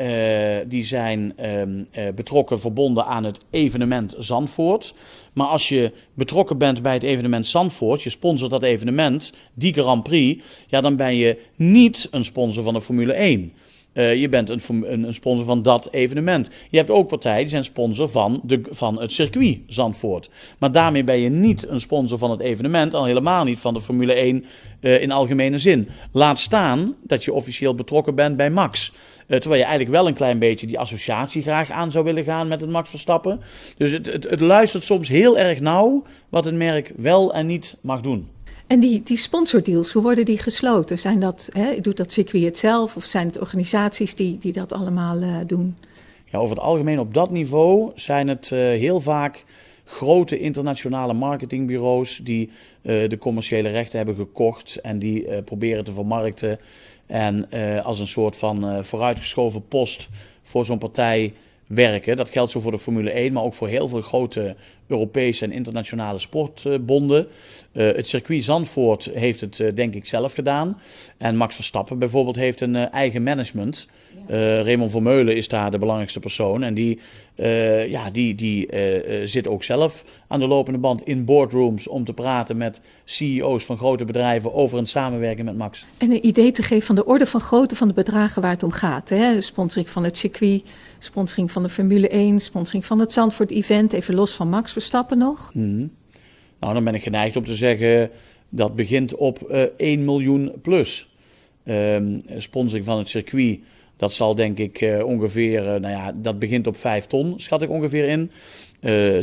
[0.67, 1.66] die zijn Ehm, eh,
[2.15, 4.93] betrokken, verbonden aan het evenement Zandvoort.
[5.33, 10.03] Maar als je betrokken bent bij het evenement Zandvoort, je sponsort dat evenement, die Grand
[10.03, 13.53] Prix, ja, dan ben je niet een sponsor van de Formule 1.
[13.97, 14.61] Uh, eh, je bent een,
[15.03, 16.49] een, sponsor van dat evenement.
[16.69, 20.29] Je hebt ook partijen die zijn sponsor van, de, van het circuit Zandvoort.
[20.57, 23.81] Maar daarmee ben je niet een sponsor van het evenement, al helemaal niet van de
[23.81, 24.45] Formule 1
[24.81, 25.89] uh, eh, in algemene zin.
[26.11, 28.91] Laat staan dat je officieel betrokken bent bij Max.
[29.27, 32.47] Uh, terwijl je eigenlijk wel een klein beetje die associatie graag aan zou willen gaan
[32.47, 33.41] met het Max Verstappen.
[33.77, 37.77] Dus het, het, het luistert soms heel erg nauw wat een merk wel en niet
[37.81, 38.27] mag doen.
[38.67, 40.99] En die, die sponsordeals, hoe worden die gesloten?
[40.99, 44.73] Zijn dat, hè, doet dat circuit het zelf of zijn het organisaties die, die dat
[44.73, 45.77] allemaal uh, doen?
[46.25, 49.43] Ja, over het algemeen op dat niveau zijn het uh, heel vaak
[49.85, 52.49] grote internationale marketingbureaus die
[52.81, 56.59] uh, de commerciële rechten hebben gekocht en die proberen te vermarkten.
[57.07, 57.49] En
[57.83, 60.09] als een soort van vooruitgeschoven post
[60.43, 61.33] voor zo'n partij
[61.67, 62.17] werken.
[62.17, 64.55] Dat geldt zo voor de Formule 1, maar ook voor heel veel grote
[64.87, 67.27] Europese en internationale sportbonden.
[67.71, 70.81] Uh, het circuit Zandvoort heeft het denk ik zelf gedaan.
[71.17, 73.87] En Max Verstappen bijvoorbeeld heeft een eigen management.
[74.27, 74.61] Ja.
[74.61, 76.63] Raymond Vermeulen is daar de belangrijkste persoon.
[76.63, 76.99] En die,
[77.87, 78.69] ja, die, die
[79.23, 83.77] zit ook zelf aan de lopende band in boardrooms om te praten met CEO's van
[83.77, 85.85] grote bedrijven over een samenwerking met Max.
[85.97, 88.63] En een idee te geven van de orde van grootte van de bedragen waar het
[88.63, 89.09] om gaat.
[89.09, 89.41] Hè?
[89.41, 90.63] Sponsoring van het circuit,
[90.99, 95.17] sponsoring van de Formule 1, sponsoring van het Zandvoort Event, even los van Max Verstappen
[95.17, 95.51] nog?
[95.53, 95.91] Mm
[96.59, 98.09] Nou, dan ben ik geneigd om te zeggen
[98.49, 101.15] dat begint op uh, eh, 1 miljoen plus.
[101.65, 103.59] Um, sponsoring van het circuit,
[103.97, 107.61] dat zal denk ik uh, ongeveer, uh, nou ja, dat begint op 5 ton, schat
[107.61, 108.31] ik ongeveer in.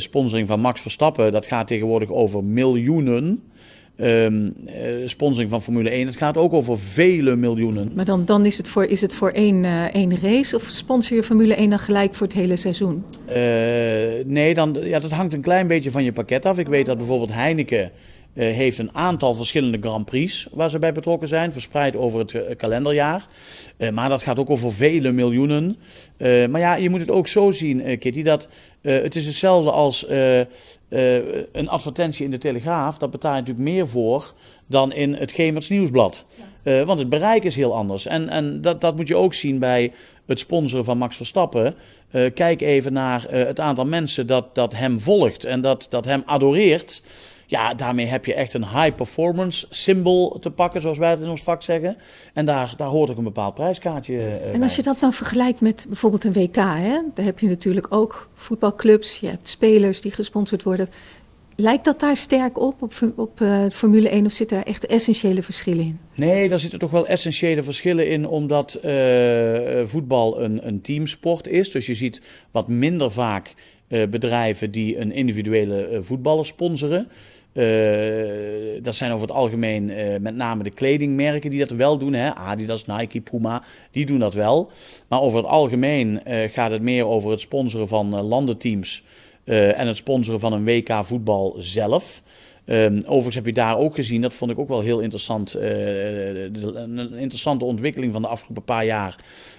[0.00, 3.42] sponsoring van Max Verstappen, dat gaat tegenwoordig over miljoenen.
[3.96, 6.06] Um, uh, sponsoring van Formule 1.
[6.06, 7.92] Het gaat ook over vele miljoenen.
[7.94, 11.16] Maar dan, dan is het voor, is het voor één, uh, één race of sponsor
[11.16, 13.04] je Formule 1 dan gelijk voor het hele seizoen?
[14.26, 16.58] Nee, dan, ja, dat hangt een klein beetje van je pakket af.
[16.58, 17.90] Ik weet dat bijvoorbeeld Heineken
[18.34, 23.26] heeft een aantal verschillende Grand Prix waar ze bij betrokken zijn, verspreid over het kalenderjaar.
[23.92, 25.76] maar dat gaat ook over vele miljoenen.
[26.18, 28.48] maar ja, je moet het ook zo zien, Kitty, dat
[28.80, 30.06] het is hetzelfde als
[31.52, 34.34] een advertentie in de Telegraaf, dat betaal je natuurlijk meer voor
[34.66, 36.26] dan in het Gemerts Nieuwsblad.
[36.64, 38.06] Uh, want het bereik is heel anders.
[38.06, 39.92] En, en dat, dat moet je ook zien bij
[40.26, 41.74] het sponsoren van Max Verstappen.
[42.12, 46.22] Uh, kijk even naar het aantal mensen dat, dat hem volgt en dat, dat hem
[46.26, 47.02] adoreert.
[47.46, 51.28] Ja, daarmee heb je echt een high performance symbool te pakken, zoals wij het in
[51.28, 51.96] ons vak zeggen.
[52.34, 55.86] En daar, daar hoort ook een bepaald prijskaartje En als je dat nou vergelijkt met
[55.88, 57.00] bijvoorbeeld een WK, hè?
[57.14, 60.88] daar heb je natuurlijk ook voetbalclubs, je hebt spelers die gesponsord worden.
[61.56, 65.42] Lijkt dat daar sterk op, op, op uh, Formule 1, of zitten er echt essentiële
[65.42, 65.98] verschillen in?
[66.14, 71.70] Nee, daar zitten toch wel essentiële verschillen in, omdat uh, voetbal een, een teamsport is.
[71.70, 73.54] Dus je ziet wat minder vaak
[73.88, 77.08] uh, bedrijven die een individuele voetballer sponsoren.
[77.54, 82.12] Uh, dat zijn over het algemeen uh, met name de kledingmerken die dat wel doen.
[82.12, 82.34] Hè?
[82.34, 84.70] Adidas, Nike, Puma, die doen dat wel.
[85.08, 89.04] Maar over het algemeen uh, gaat het meer over het sponsoren van landenteams
[89.44, 92.22] en het sponsoren van een WK voetbal zelf.
[92.66, 97.16] Um, overigens heb je daar ook gezien, dat vond ik ook wel heel interessant, een
[97.16, 99.16] interessante ontwikkeling van de afgelopen paar jaar.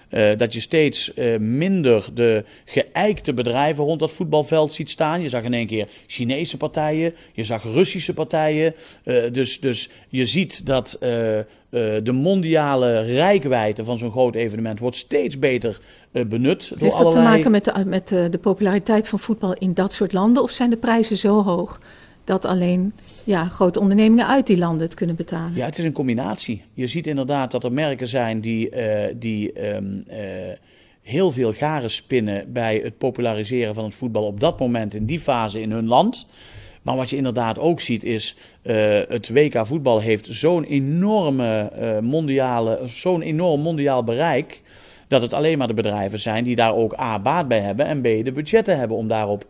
[0.09, 5.21] Uh, dat je steeds uh, minder de geëikte bedrijven rond dat voetbalveld ziet staan.
[5.21, 8.73] Je zag in één keer Chinese partijen, je zag Russische partijen.
[9.03, 10.97] Uh, dus, dus je ziet dat
[12.03, 15.79] de mondiale rijkwijde van zo'n groot evenement wordt steeds beter
[16.11, 16.69] benut.
[16.69, 17.25] Door Heeft dat allerlei...
[17.25, 20.43] te maken met, de, met de populariteit van voetbal in dat soort landen?
[20.43, 21.79] Of zijn de prijzen zo hoog
[22.25, 25.55] dat alleen ja, grote ondernemingen uit die landen het kunnen betalen.
[25.55, 26.61] Ja, het is een combinatie.
[26.73, 30.17] Je ziet inderdaad dat er merken zijn die, uh, die um, uh,
[31.01, 35.19] heel veel garen spinnen bij het populariseren van het voetbal op dat moment in die
[35.19, 36.27] fase in hun land.
[36.81, 38.75] Maar wat je inderdaad ook ziet is, uh,
[39.07, 44.61] het WK voetbal heeft zo'n enorme mondiale, zo'n enorm mondiaal bereik
[45.07, 48.01] dat het alleen maar de bedrijven zijn die daar ook A, baat bij hebben en
[48.01, 49.45] B, de budgetten hebben om daarop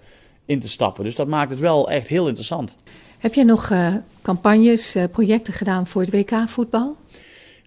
[0.46, 1.04] in te stappen.
[1.04, 2.78] Dus dat maakt het wel echt heel interessant.
[3.18, 6.96] Heb je nog uh, campagnes, uh, projecten gedaan voor het WK voetbal?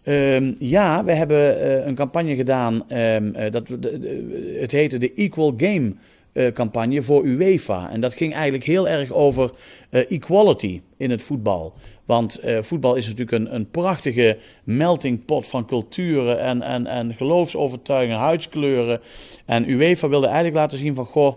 [0.04, 2.92] Um, ja, we hebben uh, een campagne gedaan.
[2.92, 5.94] Um, dat, de, de, het heette de Equal Game
[6.52, 7.90] campagne voor UEFA.
[7.90, 9.50] En dat ging eigenlijk heel erg over
[9.90, 11.74] equality in het voetbal.
[12.04, 18.18] Want voetbal is natuurlijk een, een prachtige melting pot van culturen en, en, en geloofsovertuigingen,
[18.18, 19.00] huidskleuren.
[19.46, 21.36] En UEFA wilde eigenlijk laten zien van, goh,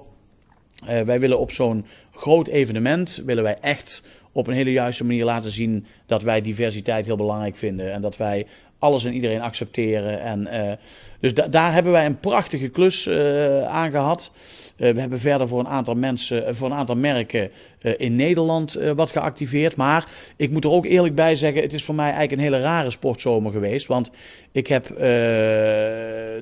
[0.86, 5.52] wij willen op zo'n groot evenement, willen wij echt op een hele juiste manier laten
[5.52, 7.92] zien dat wij diversiteit heel belangrijk vinden.
[7.92, 8.48] En dat wij
[8.80, 10.22] alles en iedereen accepteren.
[10.22, 10.72] En, uh,
[11.22, 14.32] dus da daar hebben wij een prachtige klus uh, aan gehad.
[14.78, 17.52] Uh, we hebben verder voor een aantal mensen, voor een aantal merken
[17.98, 19.76] in Nederland wat geactiveerd.
[19.76, 22.60] Maar ik moet er ook eerlijk bij zeggen, het is voor mij eigenlijk een hele
[22.60, 23.88] rare sportzomer geweest.
[23.88, 24.12] Want
[24.52, 24.88] ik heb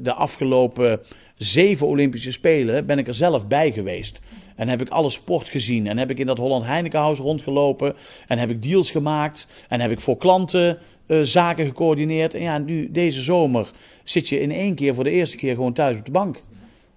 [0.01, 0.99] de afgelopen
[1.37, 4.19] zeven Olympische Spelen ben ik er zelf bij geweest.
[4.59, 5.87] En heb ik alle sport gezien.
[5.87, 7.95] En heb ik in dat Holland Heinekenhuis rondgelopen.
[8.27, 9.47] En heb ik deals gemaakt.
[9.67, 12.33] En heb ik voor klanten uh, zaken gecoördineerd.
[12.33, 13.71] En ja, nu deze zomer
[14.03, 16.41] zit je in één keer voor de eerste keer gewoon thuis op de bank.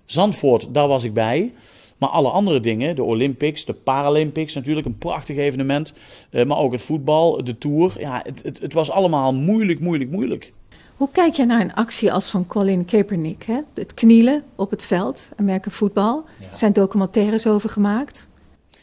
[0.05, 1.53] Zandvoort, daar was ik bij.
[1.99, 5.93] Maar alle andere dingen, de Olympics, de Paralympics, natuurlijk een prachtig evenement.
[6.31, 7.95] Uh, maar ook het voetbal, de Tour.
[7.99, 10.53] Ja, het, het, het was allemaal moeilijk, moeilijk, moeilijk.
[11.03, 13.43] Hoe kijk je naar een actie als van Colin Kaepernick?
[13.43, 13.59] Hè?
[13.75, 16.25] Het knielen op het veld, Amerika voetbal.
[16.41, 16.47] Ja.
[16.51, 18.29] Er zijn documentaires over gemaakt.
[18.71, 18.79] Ja,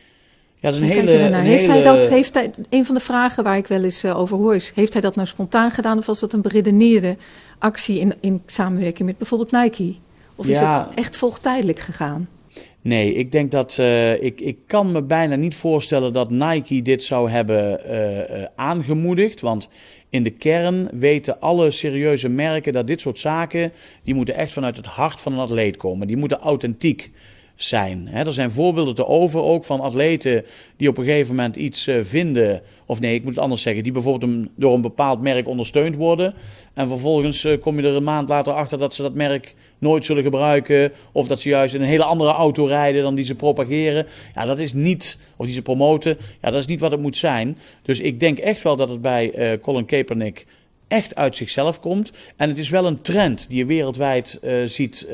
[0.60, 1.74] dat is een hele, een heeft hele...
[1.74, 4.56] hij dat, heeft hij, een van de vragen waar ik wel eens uh, over hoor
[4.56, 7.18] is: heeft hij dat nou spontaan gedaan of was dat een beredeneerde
[7.60, 9.96] actie in, in samenwerking met bijvoorbeeld Nike?
[10.36, 12.28] Of is het echt volgtijdelijk gegaan?
[12.82, 17.04] Nee, ik denk dat uh, ik, ik kan me bijna niet voorstellen dat Nike dit
[17.04, 19.42] zou hebben uh, aangemoedigd.
[19.42, 19.70] Want
[20.10, 23.72] in de kern weten alle serieuze merken dat dit soort zaken,
[24.04, 26.08] die moeten echt vanuit het hart van een atleet komen.
[26.08, 27.12] Die moeten authentiek
[27.62, 28.08] zijn.
[28.14, 30.46] er zijn voorbeelden te over ook van atleten
[30.78, 32.62] die op een gegeven moment iets uh, vinden.
[32.86, 33.84] Of nee, ik moet het anders zeggen.
[33.84, 36.34] Die bijvoorbeeld door een bepaald merk ondersteund worden.
[36.74, 40.06] En vervolgens uh, kom je er een maand later achter dat ze dat merk nooit
[40.06, 40.92] zullen gebruiken.
[41.12, 44.08] Of dat ze juist in een hele andere auto rijden dan die ze propageren.
[44.36, 46.18] Ja, dat is niet, of die ze promoten.
[46.42, 47.58] Ja, dat is niet wat het moet zijn.
[47.82, 50.46] Dus ik denk echt wel dat het bij uh, Colin Kaepernick
[50.88, 52.12] echt uit zichzelf komt.
[52.36, 55.08] En het is wel een trend die je wereldwijd ziet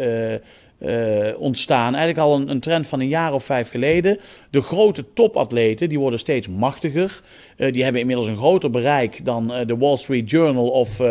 [0.79, 1.95] uh, ontstaan.
[1.95, 4.17] Eigenlijk al een, een, trend van een jaar of vijf geleden.
[4.49, 7.21] De grote topatleten die worden steeds machtiger.
[7.57, 11.01] Uh, die hebben inmiddels een groter bereik dan uh, de Wall Street Journal of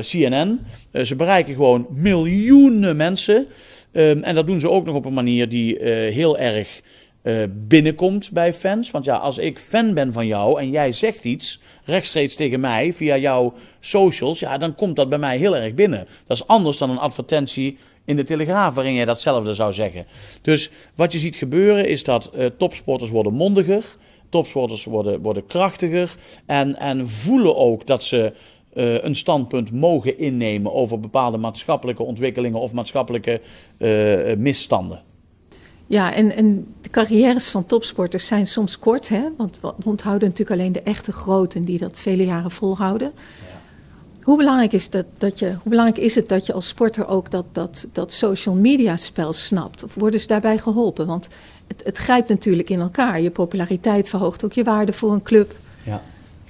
[0.00, 0.60] CNN.
[1.02, 3.46] ze bereiken gewoon miljoenen mensen.
[3.92, 6.80] Um, en dat doen ze ook nog op een manier die heel erg
[7.50, 8.90] binnenkomt bij fans.
[8.90, 12.92] Want ja, als ik fan ben van jou en jij zegt iets rechtstreeks tegen mij
[12.92, 16.06] via jouw socials, ja, dan komt dat bij mij heel erg binnen.
[16.26, 20.06] Dat is anders dan een advertentie in de Telegraaf waarin jij datzelfde zou zeggen.
[20.42, 23.96] Dus wat je ziet gebeuren is dat uh, topsporters worden mondiger,
[24.28, 26.14] topsporters worden, worden krachtiger
[26.46, 28.32] en, en voelen ook dat ze
[28.74, 33.40] uh, een standpunt mogen innemen over bepaalde maatschappelijke ontwikkelingen of maatschappelijke
[33.78, 35.02] uh, misstanden.
[35.86, 39.22] Ja, en, en de carrières van topsporters zijn soms kort, hè?
[39.36, 43.12] want we onthouden natuurlijk alleen de echte groten die dat vele jaren volhouden.
[44.22, 47.30] Hoe belangrijk, is dat, dat je, hoe belangrijk is het dat je als sporter ook
[47.30, 49.84] dat, dat, dat social media spel snapt?
[49.84, 51.06] Of worden ze daarbij geholpen?
[51.06, 51.28] Want
[51.66, 53.20] het, het grijpt natuurlijk in elkaar.
[53.20, 55.56] Je populariteit verhoogt ook je waarde voor een club.
[55.84, 56.02] Ja.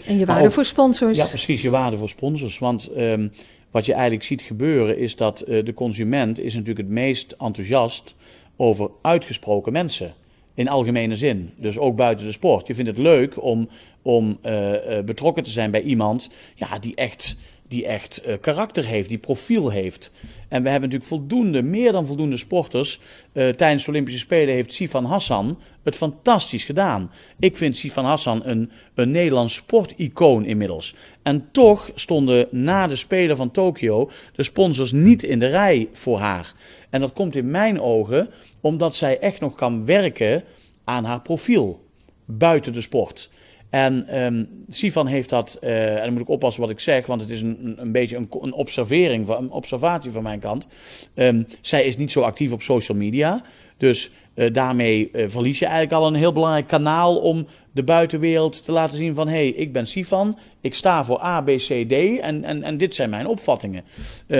[0.07, 1.17] En je waarde ook, voor sponsors.
[1.17, 2.59] Ja, precies, je waarde voor sponsors.
[2.59, 3.33] Want um,
[3.71, 8.15] wat je eigenlijk ziet gebeuren is dat uh, de consument is natuurlijk het meest enthousiast
[8.57, 10.15] over uitgesproken mensen.
[10.55, 11.51] In algemene zin.
[11.57, 12.67] Dus ook buiten de sport.
[12.67, 13.69] Je vindt het leuk om,
[14.03, 17.37] om uh, uh, betrokken te zijn bij iemand ja, die echt
[17.73, 20.13] die echt uh, karakter heeft, die profiel heeft.
[20.49, 23.01] En we hebben natuurlijk voldoende, meer dan voldoende sporters.
[23.33, 27.11] Uh, tijdens de Olympische Spelen heeft Sifan Hassan het fantastisch gedaan.
[27.39, 30.95] Ik vind Sifan Hassan een, een Nederlands sporticoon inmiddels.
[31.23, 36.19] En toch stonden na de Spelen van Tokio de sponsors niet in de rij voor
[36.19, 36.53] haar.
[36.91, 38.29] En dat komt in mijn ogen
[38.61, 40.45] omdat zij echt nog kan werken
[40.85, 41.85] aan haar profiel
[42.25, 43.31] buiten de sport.
[43.73, 47.21] En um, Sifan heeft dat, uh, en dan moet ik oppassen wat ik zeg, want
[47.21, 50.67] het is een, een beetje een, een, observering, een observatie van mijn kant.
[51.15, 53.43] Um, zij is niet zo actief op social media.
[53.77, 58.65] Dus uh, daarmee uh, verlies je eigenlijk al een heel belangrijk kanaal om de buitenwereld
[58.65, 61.89] te laten zien van hé, hey, ik ben Sifan, ik sta voor A, B, C,
[61.89, 63.85] D en, en, en dit zijn mijn opvattingen.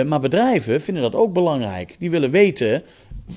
[0.05, 1.95] Maar bedrijven vinden dat ook belangrijk.
[1.99, 2.83] Die willen weten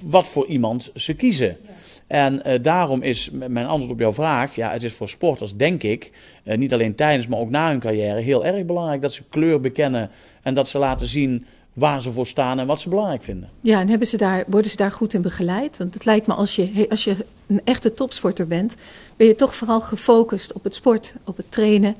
[0.02, 1.56] wat voor iemand ze kiezen.
[1.62, 1.75] Ja.
[2.06, 5.82] En uh, daarom is mijn antwoord op jouw vraag, ja, het is voor sporters, denk
[5.82, 6.12] ik,
[6.44, 9.60] uh, niet alleen tijdens, maar ook na hun carrière, heel erg belangrijk dat ze kleur
[9.60, 10.10] bekennen
[10.42, 13.48] en dat ze laten zien waar ze voor staan en wat ze belangrijk vinden.
[13.60, 15.76] Ja, en hebben ze daar, worden ze daar goed in begeleid?
[15.76, 17.16] Want het lijkt me als je, als je
[17.46, 18.74] een echte topsporter bent,
[19.16, 21.94] ben je toch vooral gefocust op het sport, op het trainen.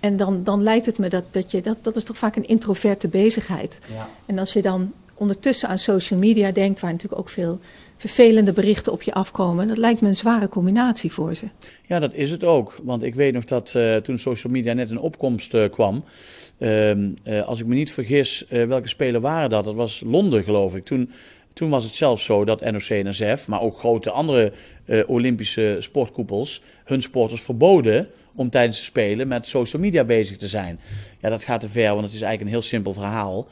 [0.00, 2.48] En dan, dan lijkt het me dat, dat je, dat, dat is toch vaak een
[2.48, 3.78] introverte bezigheid.
[3.94, 4.08] Ja.
[4.26, 7.60] En als je dan ondertussen aan social media denkt, waar natuurlijk ook veel
[8.08, 9.68] vervelende berichten op je afkomen.
[9.68, 11.46] Dat lijkt me een zware combinatie voor ze.
[11.86, 12.78] Ja, dat is het ook.
[12.82, 16.04] Want ik weet nog dat uh, toen social media net in opkomst uh, kwam.
[16.58, 17.12] Uh,
[17.44, 19.64] als ik me niet vergis, welke spelen waren dat?
[19.64, 20.84] Dat was Londen, geloof ik.
[20.84, 21.10] Toen,
[21.52, 24.52] toen was het zelfs zo dat NOC en NSF, maar ook grote andere
[25.06, 30.80] Olympische sportkoepels, hun sporters verboden om tijdens de Spelen met social media bezig te zijn.
[31.20, 33.48] Ja, dat gaat te ver, want het is eigenlijk een heel simpel verhaal.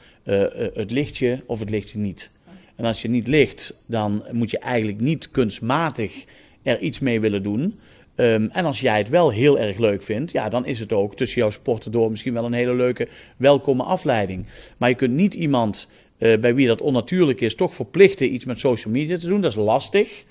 [0.74, 2.30] het ligt je of het ligt je niet.
[2.76, 6.24] En als je niet ligt, dan moet je eigenlijk niet kunstmatig
[6.62, 7.78] er iets mee willen doen.
[8.16, 11.16] Um, en als jij het wel heel erg leuk vindt, ja, dan is het ook
[11.16, 14.46] tussen jouw sporten door misschien wel een hele leuke, welkome afleiding.
[14.76, 18.61] Maar je kunt niet iemand uh, bij wie dat onnatuurlijk is, toch verplichten iets met
[18.61, 19.40] social media te doen.
[19.40, 20.24] Dat is lastig.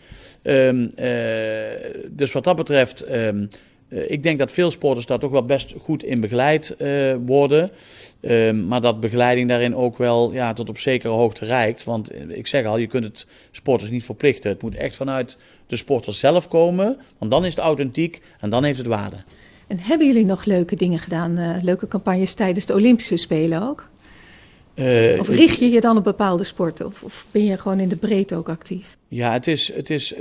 [0.44, 0.90] Um, uh,
[2.10, 3.30] dus wat dat betreft, uh,
[3.92, 6.76] ik denk dat veel sporters daar toch wel best goed in begeleid
[7.26, 7.72] worden.
[8.22, 11.84] Um, maar dat begeleiding daarin ook wel ja, tot op zekere hoogte reikt.
[11.84, 14.52] Want ik zeg al, je kunt het sporters niet verplichten.
[14.52, 16.98] Het moet echt vanuit de sporter zelf komen.
[17.18, 19.18] Want dan is het authentiek en dan heeft het waarde.
[19.68, 23.90] En hebben jullie nog leuke dingen gedaan, leuke campagnes tijdens de Olympische Spelen ook?
[24.82, 26.86] Uh, of richt je je dan op bepaalde sporten?
[26.86, 28.98] Of, of, ben je gewoon in de breedte ook actief?
[29.08, 30.20] Ja, het is, het is uh,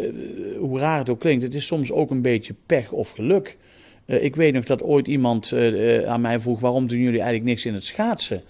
[0.59, 3.57] hoe raar het ook klinkt, het is soms ook een beetje pech of geluk.
[4.07, 5.53] Uh, ik weet nog dat ooit iemand
[6.07, 8.43] aan mij vroeg: waarom doen jullie eigenlijk niks in het schaatsen?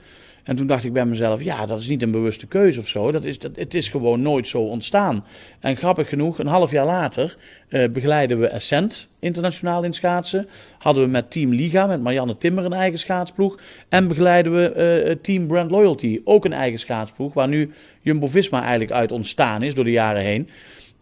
[0.45, 3.11] En toen dacht ik bij mezelf: ja, dat is niet een bewuste keuze of zo.
[3.11, 5.25] Dat is, dat, het is gewoon nooit zo ontstaan.
[5.61, 7.37] En grappig genoeg, een half jaar later
[7.69, 10.49] uh, begeleiden we Ascent internationaal in schaatsen.
[10.79, 13.59] Hadden we met Team Liga, met Marianne Timmer, een eigen schaatsploeg.
[13.89, 17.35] En begeleiden we Team Brand Loyalty, ook een eigen schaatsploeg.
[17.35, 20.49] Waar nu Jumbo Visma eigenlijk uit ontstaan is door de jaren heen.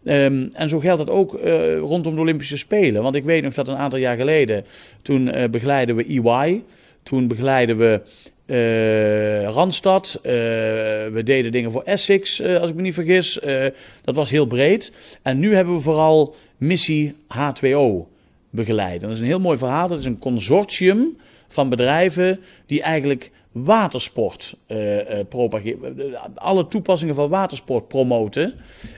[0.04, 3.02] Um, en zo geldt dat ook uh, rondom de Olympische Spelen.
[3.02, 4.64] Want ik weet nog dat een aantal jaar geleden,
[5.02, 6.62] toen begeleiden we EY,
[7.02, 8.00] toen begeleiden we
[9.46, 13.38] Randstad, we deden dingen voor Essex, als ik me niet vergis.
[14.02, 14.92] dat was heel breed.
[15.22, 18.08] En nu hebben we vooral missie H2O
[18.50, 19.00] begeleid.
[19.00, 19.88] Dat is een heel mooi verhaal.
[19.88, 21.16] Dat is een consortium
[21.48, 24.56] van bedrijven die eigenlijk watersport
[25.28, 26.16] propageren.
[26.34, 28.54] Alle toepassingen van watersport promoten.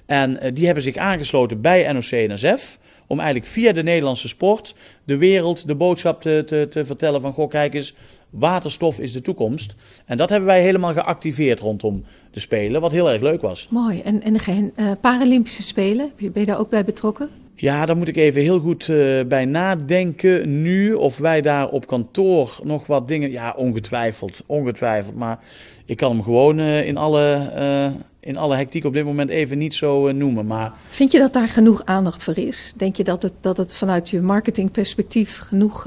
[0.06, 2.78] En die hebben zich aangesloten bij NOC-NSF.
[3.10, 7.32] Om eigenlijk via de Nederlandse sport de wereld de boodschap te, te, te, vertellen van...
[7.32, 7.94] Goh, kijk eens,
[8.30, 9.74] waterstof is de toekomst.
[10.06, 13.68] En dat hebben wij helemaal geactiveerd rondom de Spelen, wat heel erg leuk was.
[13.70, 14.00] Mooi.
[14.00, 17.30] En, en de Paralympische Spelen, ben je daar ook bij betrokken?
[17.60, 20.92] Ja, daar moet ik even heel goed uh, bij nadenken nu.
[20.92, 23.30] Of wij daar op kantoor nog wat dingen.
[23.30, 24.42] Ja, ongetwijfeld.
[24.46, 25.14] Ongetwijfeld.
[25.14, 25.38] Maar
[25.86, 29.58] ik kan hem gewoon uh, in, alle, uh, in alle hectiek op dit moment even
[29.58, 30.46] niet zo noemen.
[30.46, 30.72] Maar...
[30.88, 32.72] Vind je dat daar genoeg aandacht voor is?
[32.76, 35.86] Denk je dat het, dat het vanuit je marketingperspectief genoeg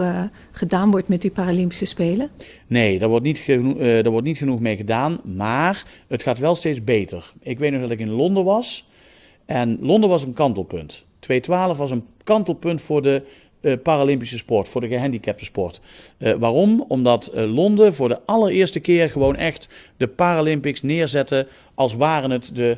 [0.52, 2.30] gedaan wordt met die Paralympische Spelen?
[2.68, 5.20] Nee, daar wordt, niet genoeg, daar wordt niet genoeg mee gedaan.
[5.24, 7.34] Maar het gaat wel steeds beter.
[7.42, 8.88] Ik weet nog dat ik in Londen was.
[9.46, 11.06] En Londen was een kantelpunt.
[11.20, 13.24] 2012 was een kantelpunt voor de
[13.64, 15.80] uh, Paralympische sport, voor de gehandicapte sport.
[16.18, 16.86] Uh, waarom?
[16.88, 22.56] Omdat uh, Londen voor de allereerste keer gewoon echt de Paralympics neerzette als waren het
[22.56, 22.78] de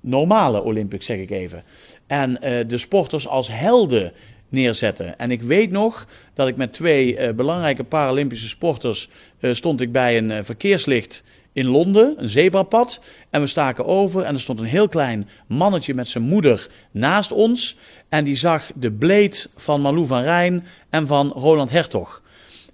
[0.00, 1.64] normale Olympics, zeg ik even.
[2.06, 4.12] En de sporters als helden
[4.48, 5.18] neerzetten.
[5.18, 9.08] En ik weet nog dat ik met twee belangrijke Paralympische sporters
[9.40, 13.00] stond ik bij een verkeerslicht in Londen, een zebrapad.
[13.30, 17.32] En we staken over en er stond een heel klein mannetje met zijn moeder naast
[17.32, 17.76] ons.
[18.08, 22.22] En die zag de bleed van Malou van Rijn en van Roland Hertog.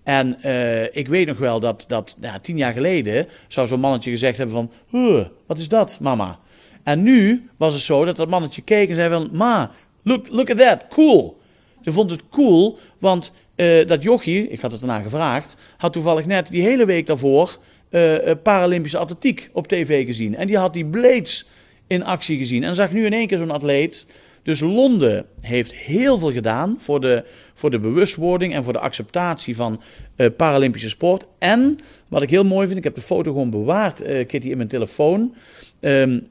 [0.03, 4.39] En uh, ik weet nog wel dat, dat tien jaar geleden zou zo'n mannetje gezegd
[4.39, 5.31] hebben van...
[5.47, 6.39] Wat is dat, mama?
[6.83, 9.29] En nu was het zo dat dat mannetje keek en zei van...
[9.33, 9.71] Ma,
[10.03, 11.41] look, look at that, cool.
[11.81, 15.57] Ze vond het cool, want uh, dat jochie, ik had het daarna gevraagd...
[15.77, 17.59] had toevallig net die hele week daarvoor
[17.91, 20.37] uh, Paralympische atletiek op tv gezien.
[20.37, 21.49] En die had die Blades
[21.87, 22.65] in actie gezien.
[22.65, 24.07] En zag nu in één keer zo'n atleet.
[24.43, 29.57] Dus Londen heeft heel veel gedaan voor de, voor de bewustwording en voor de acceptatie
[29.57, 29.81] van
[30.17, 31.25] uh, Paralympische sport.
[31.39, 34.57] En wat ik heel mooi vind, ik heb de foto gewoon bewaard, uh, Kitty, in
[34.57, 35.35] mijn telefoon.
[35.81, 36.29] Um,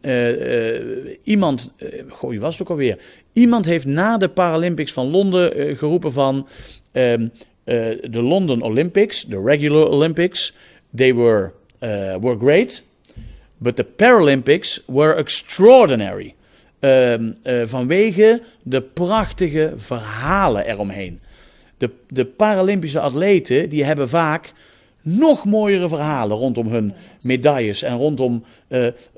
[1.24, 1.72] iemand,
[2.10, 2.98] goh, wie was het ook alweer?
[3.34, 6.48] Iemand heeft na de Paralympics van Londen geroepen van
[6.98, 7.32] um,
[8.12, 10.54] de London Olympics, de regular Olympics.
[10.96, 12.84] They were, uh, were great,
[13.58, 16.36] but the Paralympics were extraordinary.
[16.80, 21.20] Um, uh, vanwege de prachtige verhalen eromheen.
[21.78, 24.54] De, de Paralympische atleten die hebben vaak
[25.02, 28.44] nog mooiere verhalen rondom hun medailles en rondom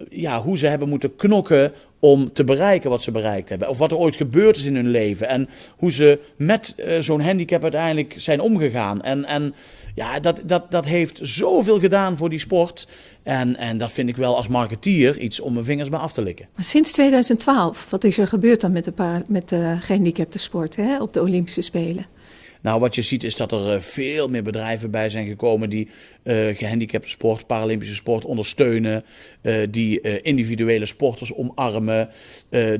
[0.09, 3.69] ja, hoe ze hebben moeten knokken om te bereiken wat ze bereikt hebben.
[3.69, 7.21] Of wat er ooit gebeurd is in hun leven en hoe ze met uh, zo'n
[7.21, 9.01] handicap uiteindelijk zijn omgegaan.
[9.01, 9.55] En, en
[9.95, 12.87] ja, dat, dat, dat heeft zoveel gedaan voor die sport.
[13.23, 16.21] En, en dat vind ik wel als marketeer iets om mijn vingers bij af te
[16.21, 16.47] likken.
[16.55, 21.01] Maar sinds 2012, wat is er gebeurd dan met de, met de gehandicapte sport hè,
[21.01, 22.05] op de Olympische Spelen?
[22.61, 25.87] Nou, wat je ziet is dat er eh, veel meer bedrijven bij zijn gekomen die
[26.23, 29.03] uh, gehandicapte sport, Paralympische sport ondersteunen.
[29.41, 32.09] Uh, die individuele sporters omarmen.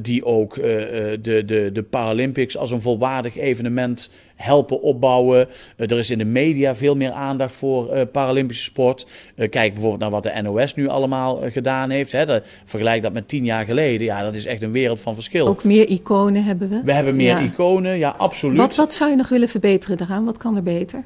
[0.02, 4.12] die ook de, de, de Paralympics als een volwaardig evenement
[4.42, 5.48] helpen opbouwen.
[5.78, 9.08] er is in de media veel meer aandacht voor Paralympische sport.
[9.36, 12.12] kijk bijvoorbeeld naar wat de NOS nu allemaal gedaan heeft.
[12.12, 12.26] Hè.
[12.26, 14.06] De, vergelijk dat met tien jaar geleden.
[14.06, 15.48] Ja, dat is echt een wereld van verschil.
[15.48, 16.82] Ook meer iconen hebben we.
[16.84, 17.40] We hebben meer ja.
[17.40, 18.58] iconen, ja, absoluut.
[18.58, 20.26] Wat, wat zou je nog willen verbeteren daaraan?
[20.26, 21.04] Wat kan er beter?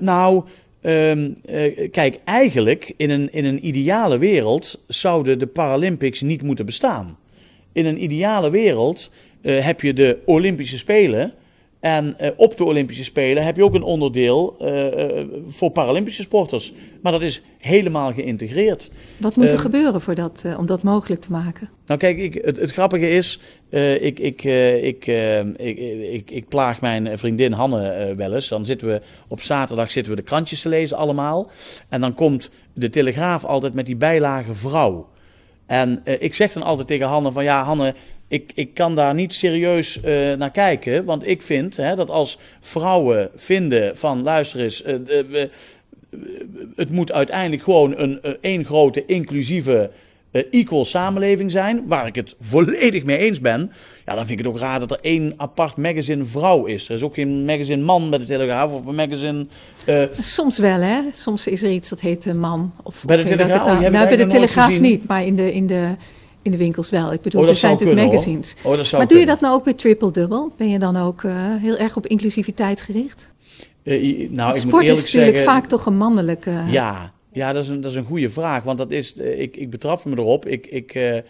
[0.00, 0.44] nou,
[0.82, 6.66] Um, uh, kijk, eigenlijk in een, in een ideale wereld zouden de Paralympics niet moeten
[6.66, 7.18] bestaan.
[7.72, 9.10] In een ideale wereld
[9.42, 11.32] uh, heb je de Olympische Spelen.
[11.80, 14.56] En uh, op de Olympische Spelen heb je ook een onderdeel
[15.48, 16.72] voor Paralympische sporters.
[17.02, 18.90] Maar dat is helemaal geïntegreerd.
[19.16, 21.70] Wat moet er uh, gebeuren voor dat, om dat mogelijk te maken?
[21.86, 23.40] Nou kijk, ik, het, het, grappige is,
[24.00, 24.44] ik, ik,
[24.82, 25.06] ik,
[25.56, 25.76] ik,
[26.12, 28.48] ik, ik, plaag mijn vriendin Hanne wel eens.
[28.48, 31.50] Dan zitten we op zaterdag zitten we de krantjes te lezen allemaal.
[31.88, 35.08] En dan komt de Telegraaf altijd met die bijlage vrouw.
[35.66, 37.94] En ik zeg dan altijd tegen Hanne van ja Hanne,
[38.28, 40.00] ik, ik kan daar niet serieus
[40.38, 41.04] naar kijken.
[41.04, 44.82] Want ik vind hè, dat als vrouwen vinden van luister eens
[46.76, 49.90] het moet uiteindelijk gewoon een één grote inclusieve
[50.50, 53.72] equal samenleving zijn, waar ik het volledig mee eens ben,
[54.04, 56.88] ja, dan vind ik het ook raar dat er één apart magazine vrouw is.
[56.88, 59.46] Er is ook geen magazine man bij de Telegraaf of een magazine...
[59.88, 60.02] Uh...
[60.20, 61.00] Soms wel, hè.
[61.12, 62.72] Soms is er iets dat heet man.
[62.82, 63.66] Of, bij de Telegraaf?
[63.66, 65.96] Oh, nou, bij de Telegraaf niet, maar in de, in de,
[66.50, 67.12] in de winkels wel.
[67.12, 68.56] Ik bedoel, oh, er zijn natuurlijk magazines.
[68.62, 69.18] Oh, maar doe kunnen.
[69.18, 70.50] je dat nou ook bij Triple Double?
[70.56, 73.30] Ben je dan ook uh, heel erg op inclusiviteit gericht?
[73.82, 76.62] Uh, nou, ik Sport moet eerlijk is natuurlijk zeggen, vaak toch een mannelijke...
[76.70, 78.62] Ja, ja dat, is een, dat is een goede vraag.
[78.62, 80.46] Want dat is, uh, ik, ik betrap me erop.
[80.46, 81.22] Ik, ik,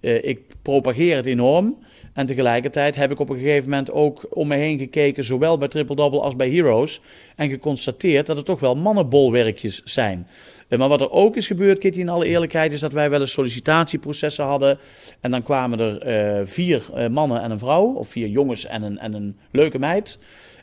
[0.00, 1.76] ik propageer het enorm.
[2.16, 5.68] En tegelijkertijd heb ik op een gegeven moment ook om me heen gekeken, zowel bij
[5.68, 7.00] Triple Double als bij Heroes.
[7.36, 10.26] En geconstateerd dat het toch wel mannenbolwerkjes zijn.
[10.68, 13.32] Maar wat er ook is gebeurd, Kitty, in alle eerlijkheid, is dat wij wel eens
[13.32, 14.78] sollicitatieprocessen hadden.
[15.20, 19.12] En dan kwamen er vier mannen en een vrouw, of vier jongens en een, en
[19.12, 20.18] een leuke meid.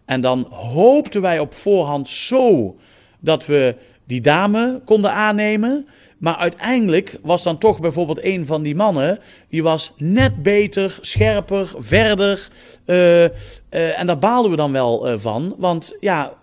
[0.06, 2.76] En dan hoopten wij op voorhand zo
[3.20, 3.76] dat we
[4.06, 5.88] die dame konden aannemen.
[6.24, 9.20] Maar uiteindelijk was dan toch bijvoorbeeld een van die mannen,
[9.50, 12.50] die was net beter, scherper, verder.
[12.86, 13.30] Uh, uh,
[13.70, 15.56] en daar baalden we dan wel uh, van.
[15.58, 16.34] Want ja,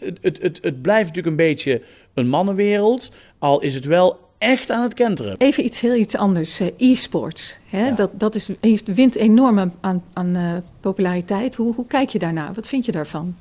[0.00, 1.82] het, het, het, het blijft natuurlijk een beetje
[2.14, 3.10] een mannenwereld.
[3.38, 5.34] Al is het wel echt aan het kenteren.
[5.38, 6.60] Even iets heel iets anders.
[6.76, 7.58] E-sports.
[7.66, 7.90] Ja.
[7.90, 11.56] Dat, dat is, heeft, wint enorm aan, aan, populariteit.
[11.56, 12.54] Hoe, hoe kijk je daarnaar?
[12.54, 13.36] Wat vind je daarvan?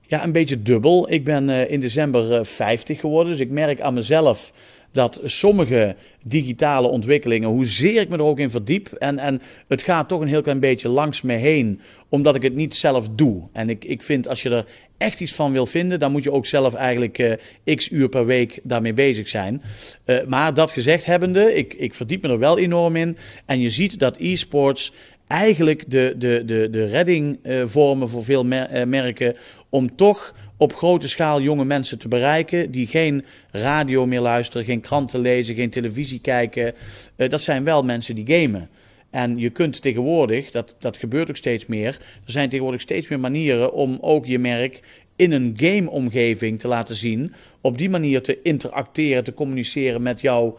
[0.00, 1.10] Ja, een beetje dubbel.
[1.12, 3.32] Ik ben in december uh, 50 geworden.
[3.32, 4.52] Dus ik merk aan mezelf
[4.96, 10.08] dat sommige digitale ontwikkelingen, hoezeer ik me er ook in verdiep, en, en het gaat
[10.08, 13.42] toch een heel klein beetje langs me heen, omdat ik het niet zelf doe.
[13.52, 14.66] En ik, ik vind als je er
[14.98, 18.26] echt iets van wil vinden, dan moet je ook zelf eigenlijk uh, x uur per
[18.26, 19.62] week daarmee bezig zijn.
[20.06, 23.16] Uh, maar dat gezegd hebbende, ik, ik verdiep me er wel enorm in.
[23.46, 24.92] En je ziet dat e-sports
[25.26, 29.36] eigenlijk de, de, de, de redding vormen voor veel mer merken
[29.68, 34.80] om toch op grote schaal jonge mensen te bereiken die geen radio meer luisteren, geen
[34.80, 36.74] kranten lezen, geen televisie kijken.
[37.16, 38.68] Uh, dat zijn wel mensen die gamen.
[39.10, 41.88] En je kunt tegenwoordig, dat, dat gebeurt ook steeds meer,
[42.24, 44.80] er zijn tegenwoordig steeds meer manieren om ook je merk
[45.16, 47.32] in een game-omgeving te laten zien.
[47.60, 50.58] Op die manier te interacteren, te communiceren met jouw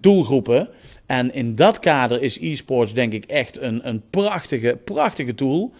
[0.00, 0.68] doelgroepen.
[1.06, 5.72] En in dat kader is e-sports denk ik echt een, een prachtige, prachtige tool.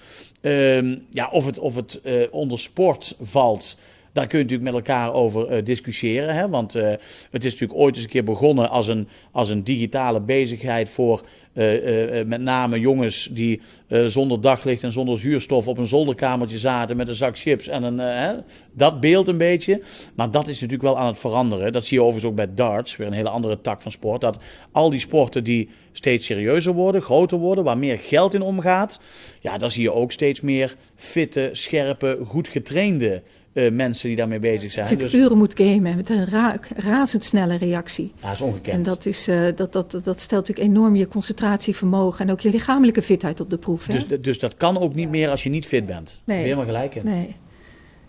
[0.45, 3.77] Um, ja, of het, of het uh, onder sport valt,
[4.13, 6.35] daar kun je natuurlijk met elkaar over uh, discussiëren.
[6.35, 6.49] Hè?
[6.49, 6.83] Want uh,
[7.31, 11.23] het is natuurlijk ooit eens een keer begonnen als een, als een digitale bezigheid voor
[11.55, 17.09] uh, met name jongens die zonder daglicht en zonder zuurstof op een zolderkamertje zaten met
[17.09, 18.33] een zak chips en een, hè?
[18.73, 19.81] dat beeld een beetje.
[20.15, 21.73] Maar dat is natuurlijk wel aan het veranderen.
[21.73, 24.21] Dat zie je overigens ook bij darts, weer een hele andere tak van sport.
[24.21, 24.39] Dat
[24.73, 29.01] al die sporten die steeds serieuzer worden, groter worden, waar meer geld in omgaat,
[29.41, 33.23] ja, daar zie je ook steeds meer fitte, scherpe, goed getrainde
[33.53, 34.89] uh, mensen die daarmee bezig zijn.
[34.89, 35.15] Dat dus...
[35.15, 38.13] uren moet gamen met een ra razendsnelle reactie.
[38.21, 38.77] Ja, dat is ongekend.
[38.77, 42.51] En dat, is, uh, dat, dat, dat stelt natuurlijk enorm je concentratievermogen en ook je
[42.51, 43.87] lichamelijke fitheid op de proef.
[43.87, 43.93] Hè?
[43.93, 46.21] Dus, dus dat kan ook niet meer als je niet fit bent.
[46.25, 46.43] Nee.
[46.43, 47.05] Helemaal gelijk in.
[47.05, 47.37] Nee.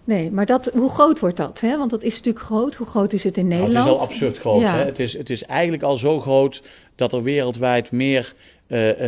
[0.05, 1.59] Nee, maar dat, hoe groot wordt dat?
[1.59, 1.77] Hè?
[1.77, 2.75] Want dat is natuurlijk groot.
[2.75, 3.73] Hoe groot is het in Nederland?
[3.73, 4.61] Nou, het is al absurd groot.
[4.61, 4.77] Ja.
[4.77, 4.85] Hè?
[4.85, 6.63] Het, is, het is eigenlijk al zo groot
[6.95, 8.52] dat er wereldwijd meer eh, eh,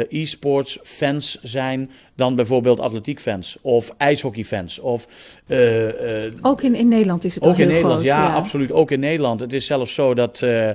[0.09, 4.79] e-sports fans zijn dan bijvoorbeeld atletiek fans of ijshockey fans.
[4.79, 5.07] Of,
[5.47, 8.11] eh, eh, Ook in, in Nederland is het ook al heel in Nederland, groot.
[8.11, 8.71] ja, absoluut.
[8.71, 9.41] Ook in Nederland.
[9.41, 10.69] Het is zelfs zo dat, eh,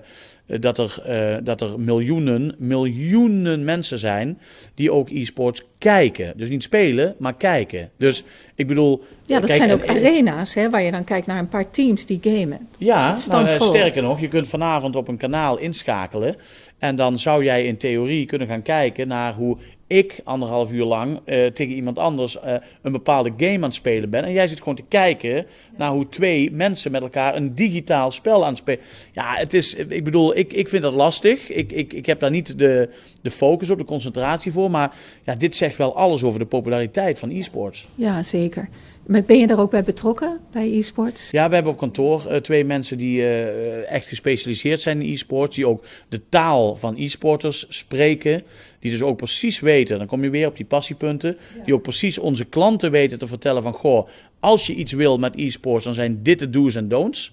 [0.58, 4.38] dat, er, eh, dat er miljoenen, miljoenen mensen zijn
[4.74, 6.32] die ook e-sports kijken.
[6.36, 7.90] Dus niet spelen, maar kijken.
[7.96, 8.24] Dus
[8.54, 9.04] ik bedoel...
[9.22, 11.70] Ja, dat kijk, zijn ook en- arena's hè, waar je dan kijkt naar een paar
[11.70, 12.68] teams die gamen.
[12.78, 16.36] Ja, nou, eh, sterker nog, je kunt vanavond op een kanaal inschakelen.
[16.78, 19.56] En dan zou jij in theorie kunnen gaan kijken naar hoe
[19.90, 24.10] ik anderhalf uur lang eh, tegen iemand anders eh, een bepaalde game aan het spelen
[24.10, 24.24] ben.
[24.24, 28.42] En jij zit gewoon te kijken naar hoe twee mensen met elkaar een digitaal spel
[28.42, 28.80] aan het spelen.
[29.12, 31.50] Ja, het is, ik bedoel, ik, ik vind dat lastig.
[31.50, 32.88] Ik, ik, ik heb daar niet de,
[33.22, 34.70] de focus op, de concentratie voor.
[34.70, 37.86] Maar ja, dit zegt wel alles over de populariteit van e-sports.
[37.94, 38.68] Ja, zeker.
[39.06, 41.30] Maar ben je daar ook bij betrokken, bij e-sports?
[41.30, 45.56] Ja, we hebben op kantoor eh, twee mensen die eh, echt gespecialiseerd zijn in e-sports.
[45.56, 48.42] Die ook de taal van e-sporters spreken.
[48.78, 51.36] Die dus ook precies weten, dan kom je weer op die passiepunten.
[51.64, 53.72] Die ook precies onze klanten weten te vertellen van...
[53.72, 54.08] Goh,
[54.40, 57.32] als je iets wil met e-sports, dan zijn dit de do's en don'ts.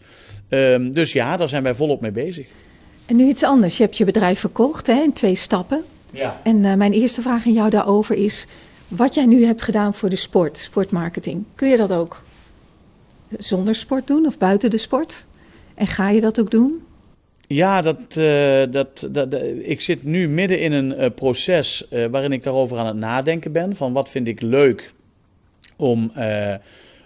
[0.49, 2.47] Ehm, dus ja, daar zijn wij volop mee bezig.
[3.05, 3.77] En nu iets anders.
[3.77, 5.83] Je hebt je bedrijf verkocht hè, in twee stappen.
[6.11, 6.41] Ja.
[6.43, 8.47] En eh, mijn eerste vraag aan jou daarover is...
[8.87, 11.43] wat jij nu hebt gedaan voor de sport, sportmarketing...
[11.55, 12.23] kun je dat ook
[13.37, 15.25] zonder sport doen of buiten de sport?
[15.75, 16.81] En ga je dat ook doen?
[17.47, 22.05] Ja, dat, eh, dat, dat, dat- ik zit nu midden in een eh, proces eh,
[22.05, 23.75] waarin ik daarover aan het nadenken ben.
[23.75, 24.93] Van wat vind ik leuk
[25.75, 26.55] om, eh,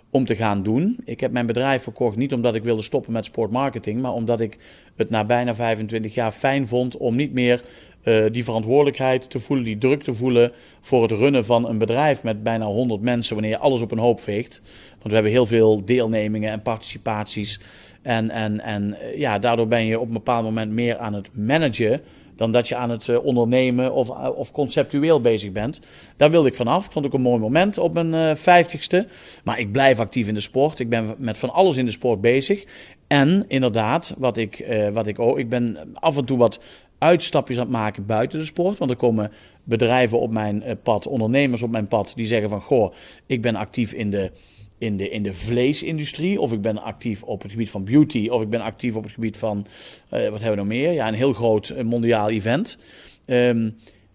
[0.09, 0.97] om te gaan doen.
[1.05, 4.57] Ik heb mijn bedrijf verkocht niet omdat ik wilde stoppen met sportmarketing, maar omdat ik
[4.95, 7.63] het na bijna 25 jaar fijn vond om niet meer
[8.03, 12.23] eh, die verantwoordelijkheid te voelen, die druk te voelen voor het runnen van een bedrijf
[12.23, 14.61] met bijna 100 mensen wanneer je alles op een hoop veegt.
[14.89, 17.59] Want we hebben heel veel deelnemingen en participaties.
[18.01, 21.29] En, en, en eh, ja, daardoor ben je op een bepaald moment meer aan het
[21.33, 22.01] managen
[22.35, 25.79] dan dat je aan het eh, ondernemen of, of conceptueel bezig bent.
[26.15, 26.87] Daar wilde ik vanaf.
[26.91, 29.07] Vond ik een mooi moment op mijn vijftigste.
[29.43, 30.79] Maar ik blijf actief in de sport.
[30.79, 32.65] Ik ben met van alles in de sport bezig.
[33.11, 36.59] En inderdaad, wat ik, eh, wat ik ook, ik ben af en toe wat
[36.97, 38.77] uitstapjes aan het maken buiten de sport.
[38.77, 39.31] Want er komen
[39.63, 42.93] bedrijven op mijn eh, pad, ondernemers op mijn pad, die zeggen van goh,
[43.25, 44.31] ik ben actief in de
[44.77, 48.41] in de, in de vleesindustrie, of ik ben actief op het gebied van beauty, of
[48.41, 49.67] ik ben actief op het gebied van,
[50.09, 50.91] eh, wat hebben we nog meer?
[50.91, 52.77] Ja, een heel groot mondiaal event.
[53.25, 53.69] Ehm,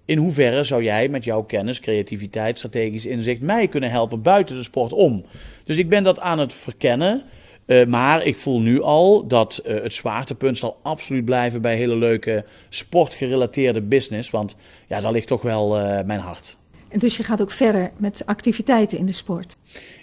[0.05, 4.63] in hoeverre zou jij met jouw kennis, creativiteit, strategisch inzicht mij kunnen helpen buiten de
[4.63, 5.25] sport om?
[5.65, 7.25] Dus ik ben dat aan het verkennen.
[7.67, 11.97] Eh, maar ik voel nu al dat eh, het zwaartepunt zal absoluut blijven bij hele
[11.97, 14.31] leuke sportgerelateerde business.
[14.31, 14.57] Want
[14.87, 16.59] ja, daar ligt toch wel eh, mijn hart.
[16.89, 19.57] En dus je gaat ook verder met activiteiten in de sport.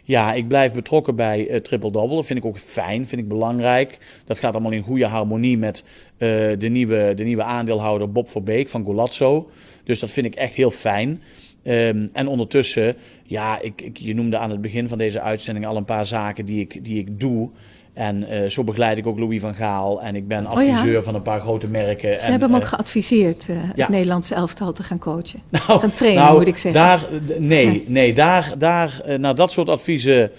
[0.03, 2.15] Ja, ik blijf betrokken bij eh, Triple Double.
[2.15, 3.97] Dat vind ik ook fijn, vind ik belangrijk.
[4.25, 5.83] Dat gaat allemaal in goede harmonie met
[6.17, 9.49] de, nieuwe, de nieuwe aandeelhouder Bob Verbeek van Golazzo.
[9.83, 11.21] Dus dat vind ik echt heel fijn.
[11.63, 15.77] Ehm, en ondertussen, ja, ik, ik, je noemde aan het begin van deze uitzending al
[15.77, 17.49] een paar zaken die ik, die ik doe.
[17.93, 20.01] En eh, zo begeleid ik ook Louis van Gaal.
[20.01, 20.71] En ik ben Oh ja?
[20.71, 22.09] adviseur van een paar grote merken.
[22.09, 23.61] Ze en, hebben hem ook eh, geadviseerd, eh, ja.
[23.75, 25.39] het Nederlandse elftal te gaan coachen.
[25.49, 26.81] nou, gaan trainen, nou, moet ik zeggen.
[26.81, 27.07] Daar,
[27.39, 30.31] nee, nee, daar, daar, naar dat soort adviezen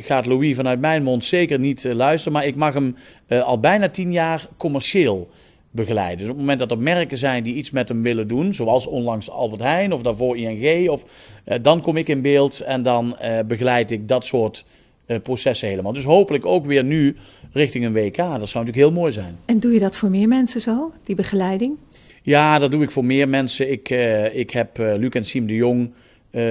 [0.00, 2.32] gaat Louis vanuit mijn mond zeker niet luisteren.
[2.32, 2.96] Maar ik mag hem
[3.28, 5.30] al bijna tien jaar commercieel
[5.70, 6.18] begeleiden.
[6.18, 8.86] Dus op het moment dat er merken zijn die iets met hem willen doen, zoals
[8.86, 11.04] onlangs Albert Heijn of daarvoor ING, of,
[11.44, 14.64] eh, dan kom ik in beeld en dan eh, begeleid ik dat soort
[15.06, 15.92] eh, processen helemaal.
[15.92, 17.16] Dus hopelijk ook weer nu
[17.52, 18.16] richting een WK.
[18.16, 19.36] Dat zou natuurlijk heel mooi zijn.
[19.44, 21.76] En doe je dat voor meer mensen zo, die begeleiding?
[22.22, 23.70] Ja, dat doe ik voor meer mensen.
[23.70, 23.88] Ik,
[24.32, 25.92] ik heb Luc en Siem de Jong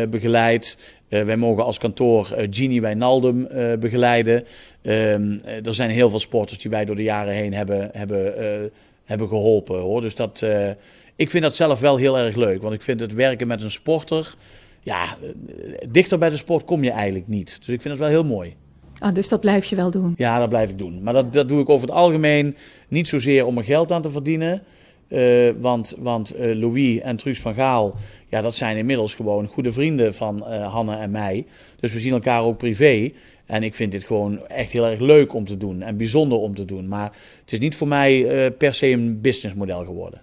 [0.10, 0.78] begeleid.
[1.08, 3.48] Wij mogen als kantoor Gini Wijnaldum
[3.80, 4.46] begeleiden.
[4.82, 8.72] Ehm, eh, er zijn heel veel sporters die wij door de jaren heen hebben, hebben,
[9.10, 9.80] hebben geholpen.
[9.80, 10.02] Hoor.
[10.02, 10.70] Dus dat, eh,
[11.16, 12.62] ik vind dat zelf wel heel erg leuk.
[12.62, 14.36] Want ik vind het werken met een sporter...
[14.82, 17.58] Ja, eh, dichter bij de sport kom je eigenlijk niet.
[17.60, 18.56] Dus ik vind het wel heel mooi.
[18.98, 20.14] Ah, dus dat blijf je wel doen.
[20.18, 21.04] Ja, dat blijf ik doen.
[21.04, 22.56] Maar dat, dat doe ik over het algemeen
[22.88, 24.64] niet zozeer om er geld aan te verdienen.
[25.08, 27.96] Eh, want want Louis en Truus van Gaal,
[28.28, 31.46] ja, dat zijn inmiddels gewoon goede vrienden van eh, Hanne en mij.
[31.80, 33.12] Dus we zien elkaar ook privé.
[33.50, 36.56] En ik vind dit gewoon echt heel erg leuk om te doen en bijzonder om
[36.56, 36.88] te doen.
[36.88, 40.22] Maar het is niet voor mij eh, per se een businessmodel geworden.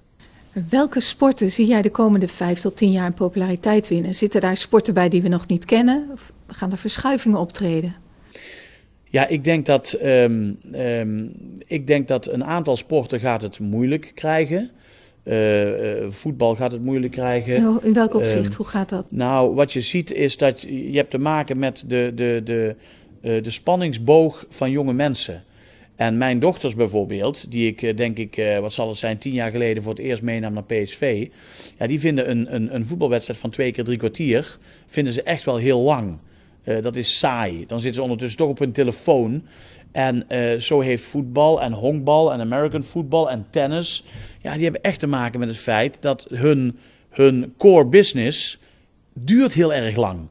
[0.68, 4.14] Welke sporten zie jij de komende vijf tot tien jaar in populariteit winnen?
[4.14, 6.08] Zitten daar sporten bij die we nog niet kennen?
[6.12, 7.94] Of gaan er verschuivingen optreden?
[9.04, 11.26] Ja, ik denk dat, ehm, ehm,
[11.66, 14.70] ik denk dat een aantal sporten gaat het moeilijk krijgen.
[16.08, 17.80] voetbal gaat het moeilijk krijgen.
[17.82, 18.54] In welk opzicht?
[18.54, 19.12] Hoe gaat dat?
[19.12, 22.76] Nou, wat je ziet is dat je hebt te maken met de, de, de,
[23.20, 25.44] de spanningsboog van jonge mensen.
[25.96, 29.32] En mijn dochters bijvoorbeeld, die ik eh, denk ik, eh, wat zal het zijn, tien
[29.32, 31.28] jaar geleden voor het eerst meenam naar PSV.
[31.78, 35.44] Ja, die vinden een, een, een voetbalwedstrijd van twee keer drie kwartier, vinden ze echt
[35.44, 36.18] wel heel lang.
[36.64, 37.64] Uh, dat is saai.
[37.66, 39.46] Dan zitten ze ondertussen toch op hun telefoon.
[39.92, 40.26] En
[40.62, 44.04] zo heeft voetbal en honkbal en American football en tennis.
[44.42, 46.78] Ja, die hebben echt te maken met het feit dat hun,
[47.10, 48.58] hun core business
[49.12, 50.28] duurt heel erg lang.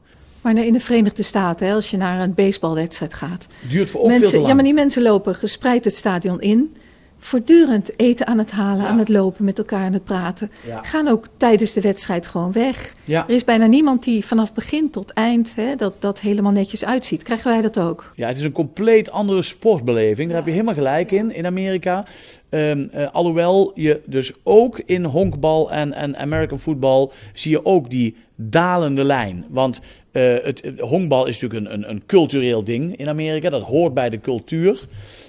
[0.54, 3.46] Maar in de Verenigde Staten, als je naar een baseballwedstrijd gaat.
[3.68, 4.48] Duurt voor ook mensen, veel te lang.
[4.48, 6.74] Ja, maar die mensen lopen gespreid het stadion in.
[7.18, 8.88] Voortdurend eten aan het halen, ja.
[8.88, 10.50] aan het lopen, met elkaar aan het praten.
[10.66, 10.82] Ja.
[10.82, 12.94] Gaan ook tijdens de wedstrijd gewoon weg.
[13.04, 13.24] Ja.
[13.28, 17.22] Er is bijna niemand die vanaf begin tot eind hè, dat, dat helemaal netjes uitziet.
[17.22, 18.12] Krijgen wij dat ook?
[18.14, 20.28] Ja, het is een compleet andere sportbeleving.
[20.28, 22.04] Daar heb je helemaal gelijk in, in Amerika.
[22.50, 27.90] Um, uh, alhoewel je dus ook in honkbal en, en American football zie je ook
[27.90, 29.44] die dalende lijn.
[29.48, 29.80] Want
[30.16, 33.50] uh, het, het, honkbal is natuurlijk een, een, een, cultureel ding in Amerika.
[33.50, 34.80] Dat hoort bij de cultuur.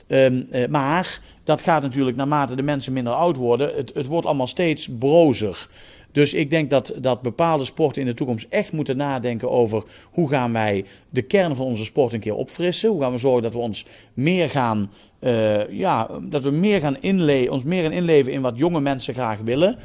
[0.07, 3.75] Um, uh, maar dat gaat natuurlijk naarmate de mensen minder oud worden.
[3.75, 5.67] Het, het wordt allemaal steeds brozer.
[6.11, 10.29] Dus ik denk dat, dat bepaalde sporten in de toekomst echt moeten nadenken over hoe
[10.29, 12.89] gaan wij de kern van onze sport een keer opfrissen.
[12.89, 16.97] Hoe gaan we zorgen dat we ons meer gaan, uh, ja, dat we meer gaan
[17.01, 19.75] inle ons meer gaan inleven in wat jonge mensen graag willen.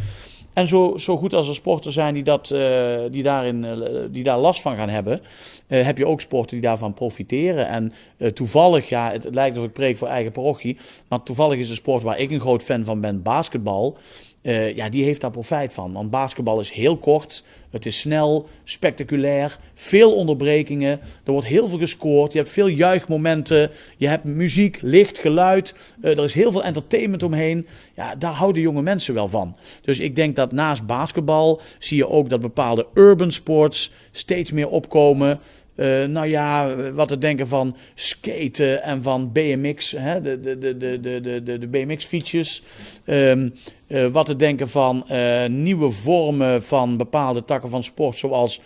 [0.52, 4.24] En zo, zo goed als er sporten zijn die, dat, uh, die, daarin, uh, die
[4.24, 5.20] daar last van gaan hebben,
[5.68, 7.68] uh, heb je ook sporten die daarvan profiteren.
[7.68, 7.92] En
[8.34, 10.76] toevallig, ja, het, het lijkt alsof ik preek voor eigen parochie,
[11.08, 13.96] maar toevallig is een sport waar ik een groot fan van ben, basketbal.
[14.42, 15.92] Uh, ja, die heeft daar profijt van.
[15.92, 21.00] Want basketbal is heel kort, het is snel, spectaculair, veel onderbrekingen.
[21.24, 25.74] Er wordt heel veel gescoord, je hebt veel juichmomenten, je hebt muziek, licht, geluid.
[26.02, 27.66] Uh, er is heel veel entertainment omheen.
[27.94, 29.56] Ja, daar houden jonge mensen wel van.
[29.82, 34.68] Dus ik denk dat naast basketbal zie je ook dat bepaalde urban sports steeds meer
[34.68, 35.40] opkomen.
[35.76, 40.76] Uh, nou ja, wat te denken van skaten en van BMX, hè, de, de, de,
[40.76, 42.62] de, de, de, de BMX-fietsjes.
[43.06, 43.52] Um,
[43.86, 48.60] uh, wat te denken van uh, nieuwe vormen van bepaalde takken van sport, zoals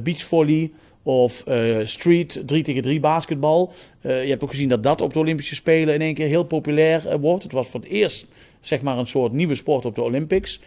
[0.00, 0.70] beachvolley
[1.02, 1.44] of
[1.84, 3.72] street 3 tegen 3 basketbal.
[4.00, 7.18] je hebt ook gezien dat dat op de Olympische Spelen in één keer heel populair
[7.20, 7.42] wordt.
[7.42, 8.26] Het was voor het eerst
[8.66, 10.60] zeg maar een soort nieuwe sport op de Olympics.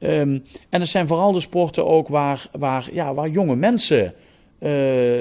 [0.00, 4.14] Um, en het zijn vooral de sporten ook waar, waar, ja, waar jonge mensen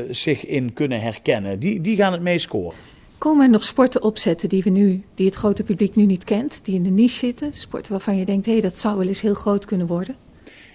[0.09, 1.59] zich in kunnen herkennen.
[1.59, 2.77] Die, die gaan het meest scoren.
[3.17, 6.59] Komen er nog sporten opzetten die, we nu, die het grote publiek nu niet kent,
[6.63, 7.53] die in de niche zitten?
[7.53, 10.15] Sporten waarvan je denkt, hé, hey, dat zou wel eens heel groot kunnen worden?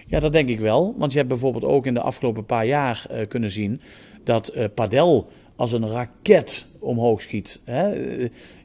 [0.07, 0.95] Ja, dat denk ik wel.
[0.97, 3.81] Want je hebt bijvoorbeeld ook in de afgelopen paar jaar uh, kunnen zien
[4.23, 7.61] dat uh, padel als een raket omhoog schiet.
[7.63, 7.91] Hè?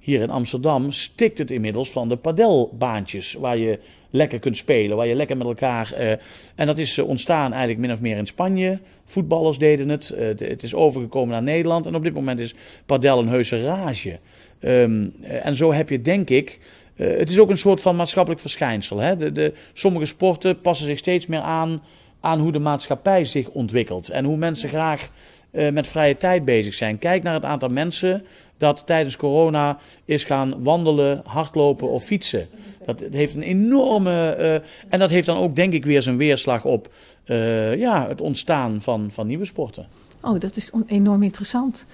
[0.01, 3.79] Hier in Amsterdam stikt het inmiddels van de padelbaantjes waar je
[4.15, 5.93] lekker kunt spelen, waar je lekker met elkaar.
[5.99, 6.11] Uh,
[6.55, 8.81] en dat is uh, ontstaan eigenlijk min of meer in Spanje.
[9.05, 10.15] Voetballers deden het.
[10.15, 11.87] Uh, het is overgekomen naar Nederland.
[11.87, 12.55] En op dit moment is
[12.87, 14.19] padel een heuse rage.
[14.61, 16.61] Um, en zo heb je, denk ik.
[16.97, 18.99] het is ook een soort van maatschappelijk verschijnsel.
[18.99, 19.17] Hè?
[19.17, 21.83] De, de, sommige sporten passen zich steeds meer aan,
[22.21, 24.09] aan hoe de maatschappij zich ontwikkelt.
[24.09, 25.11] En hoe mensen graag
[25.51, 26.99] met vrije tijd bezig zijn.
[26.99, 28.25] Kijk naar het aantal mensen
[28.59, 32.49] dat tijdens corona is gaan wandelen, hardlopen of fietsen.
[32.87, 34.37] Dat, dat heeft een enorme.
[34.39, 34.55] Uh,
[34.89, 36.93] en dat heeft dan ook, denk ik, weer zijn weerslag op
[37.27, 39.87] uh, ja, het ontstaan van, van nieuwe sporten.
[40.21, 41.87] Oh, dat is enorm interessant.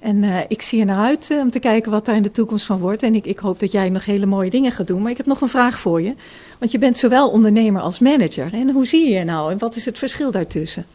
[0.00, 2.66] En uh, ik zie er naar uit om te kijken wat daar in de toekomst
[2.66, 3.02] van wordt.
[3.02, 5.02] En ik, ik, hoop dat jij nog hele mooie dingen gaat doen.
[5.02, 6.14] Maar ik heb nog een vraag voor je.
[6.58, 8.52] Want je bent zowel ondernemer als manager.
[8.52, 9.52] En hoe zie je je nou?
[9.52, 10.86] En wat is het verschil daartussen?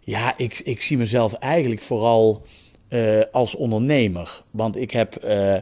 [0.00, 2.42] Ja, ik, ik zie mezelf eigenlijk vooral
[2.88, 4.42] uh, als ondernemer.
[4.50, 5.54] Want ik heb, uh,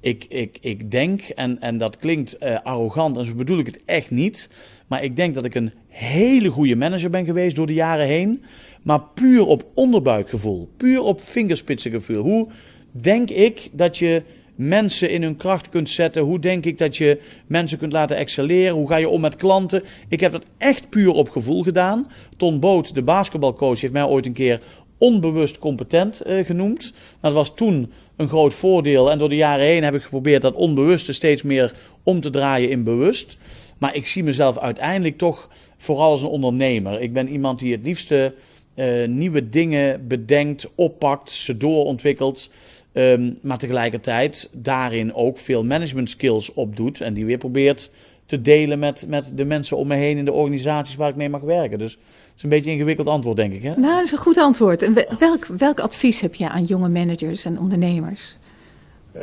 [0.00, 3.84] ik, ik, ik denk, en, en dat klinkt uh, arrogant en zo bedoel ik het
[3.84, 4.50] echt niet.
[4.86, 8.42] Maar ik denk dat ik een hele goede manager ben geweest door de jaren heen.
[8.82, 12.22] Maar puur op onderbuikgevoel, puur op vingerspitsengevoel.
[12.22, 12.48] Hoe
[12.90, 14.22] denk ik dat je
[14.54, 16.22] mensen in hun kracht kunt zetten?
[16.22, 18.74] Hoe denk ik dat je mensen kunt laten excelleren?
[18.74, 19.82] Hoe ga je om met klanten?
[20.08, 22.10] Ik heb dat echt puur op gevoel gedaan.
[22.36, 24.60] Ton Boot, de basketbalcoach, heeft mij ooit een keer
[25.00, 26.92] onbewust competent uh, genoemd.
[27.20, 29.10] Dat was toen een groot voordeel.
[29.10, 32.70] En door de jaren heen heb ik geprobeerd dat onbewuste steeds meer om te draaien
[32.70, 33.36] in bewust.
[33.78, 37.00] Maar ik zie mezelf uiteindelijk toch vooral als een ondernemer.
[37.00, 38.34] Ik ben iemand die het liefste
[38.74, 42.50] uh, nieuwe dingen bedenkt, oppakt, ze doorontwikkelt.
[42.92, 47.00] Um, maar tegelijkertijd daarin ook veel management skills opdoet.
[47.00, 47.90] En die weer probeert
[48.26, 51.28] te delen met, met de mensen om me heen in de organisaties waar ik mee
[51.28, 51.78] mag werken.
[51.78, 51.98] Dus
[52.40, 53.62] is een beetje een ingewikkeld antwoord, denk ik.
[53.62, 53.74] Hè?
[53.76, 54.82] Nou, dat is een goed antwoord.
[54.82, 58.36] En welk, welk advies heb je aan jonge managers en ondernemers?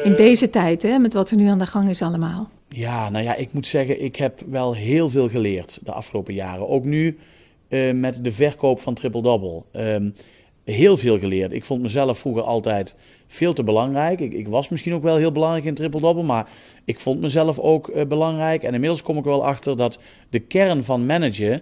[0.03, 2.49] In uh, deze tijd, hè, met wat er nu aan de gang is allemaal.
[2.67, 6.67] Ja, nou ja, ik moet zeggen, ik heb wel heel veel geleerd de afgelopen jaren.
[6.67, 7.17] Ook nu
[7.69, 9.63] uh, met de verkoop van Triple Double.
[9.73, 10.13] Um,
[10.63, 11.53] heel veel geleerd.
[11.53, 12.95] Ik vond mezelf vroeger altijd
[13.27, 14.19] veel te belangrijk.
[14.19, 16.49] Ik, ik was misschien ook wel heel belangrijk in Triple Double, maar
[16.85, 18.63] ik vond mezelf ook uh, belangrijk.
[18.63, 19.99] En inmiddels kom ik wel achter dat
[20.29, 21.61] de kern van managen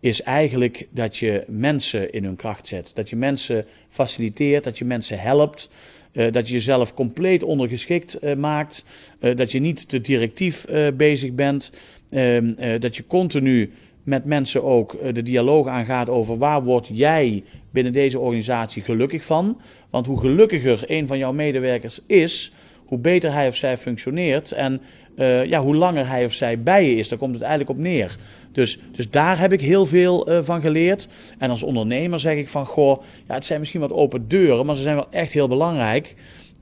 [0.00, 2.90] is eigenlijk dat je mensen in hun kracht zet.
[2.94, 5.68] Dat je mensen faciliteert, dat je mensen helpt.
[6.12, 8.84] Uh, dat je jezelf compleet ondergeschikt uh, maakt.
[9.20, 11.72] Uh, dat je niet te directief bezig bent.
[12.08, 13.70] Ehm, dat je continu
[14.02, 19.60] met mensen ook de dialoog aangaat over waar word jij binnen deze organisatie gelukkig van.
[19.90, 22.52] Want hoe gelukkiger een van jouw medewerkers is,
[22.84, 24.52] hoe beter hij of zij functioneert.
[24.52, 24.80] En
[25.20, 27.84] uh, ja, hoe langer hij of zij bij je is, daar komt het eigenlijk op
[27.84, 28.16] neer.
[28.52, 31.08] Dus, dus daar heb ik heel veel uh, van geleerd.
[31.38, 34.76] En als ondernemer zeg ik van, goh, ja, het zijn misschien wat open deuren, maar
[34.76, 36.14] ze zijn wel echt heel belangrijk.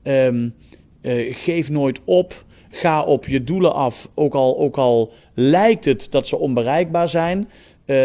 [0.03, 0.53] Um,
[1.01, 2.45] uh, geef nooit op.
[2.71, 7.49] Ga op je doelen af, ook al, ook al lijkt het dat ze onbereikbaar zijn.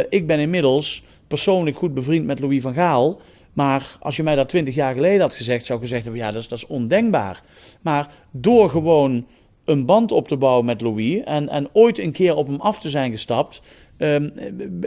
[0.08, 3.20] ik ben inmiddels persoonlijk goed bevriend met Louis van Gaal.
[3.52, 6.32] Maar als je mij dat twintig jaar geleden had gezegd, zou ik gezegd hebben: ja,
[6.32, 7.42] dat is, dat is ondenkbaar.
[7.82, 9.26] Maar door gewoon
[9.64, 12.78] een band op te bouwen met Louis en, en ooit een keer op hem af
[12.78, 13.62] te zijn gestapt,
[13.98, 14.32] um,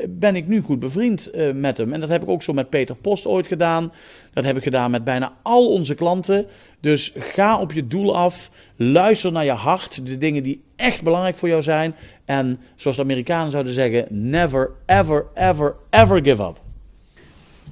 [0.09, 1.93] ben ik nu goed bevriend uh, met hem.
[1.93, 3.91] En dat heb ik ook zo met Peter Post ooit gedaan.
[4.34, 6.45] Dat heb ik gedaan met bijna al onze klanten.
[6.80, 8.51] Dus ga op je doel af.
[8.75, 10.05] Luister naar je hart.
[10.05, 11.95] De dingen die echt belangrijk voor jou zijn.
[12.25, 16.61] En zoals de Amerikanen zouden zeggen: never, ever, ever, ever give up.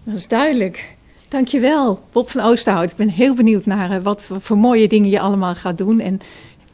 [0.04, 0.96] Dat is duidelijk.
[1.28, 2.92] Dankjewel, Bob van Oosterhout.
[2.92, 6.00] Ik ben heel benieuwd naar uh, wat voor, voor mooie dingen je allemaal gaat doen.
[6.00, 6.20] En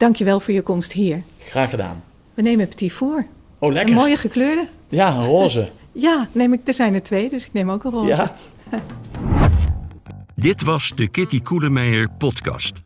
[0.02, 1.24] Dankjewel voor je komst hier.
[1.47, 2.04] Graag gedaan.
[2.34, 3.26] We nemen petit four.
[3.60, 3.93] Oh, lekker.
[3.93, 4.68] Een mooie gekleurde.
[4.89, 5.72] Ja, een roze.
[5.91, 8.08] ja, neem ik, er zijn er twee, dus ik neem ook een roze.
[8.08, 8.36] Ja.
[10.36, 12.82] dit was de Kitty Koelemeijer podcast.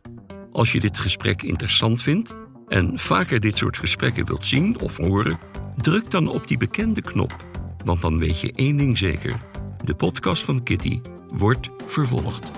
[0.52, 2.34] Als je dit gesprek interessant vindt
[2.68, 5.38] en vaker dit soort gesprekken wilt zien of horen,
[5.76, 7.36] druk dan op die bekende knop.
[7.84, 9.40] Want dan weet je één ding zeker:
[9.84, 11.00] de podcast van Kitty
[11.34, 12.50] wordt vervolgd.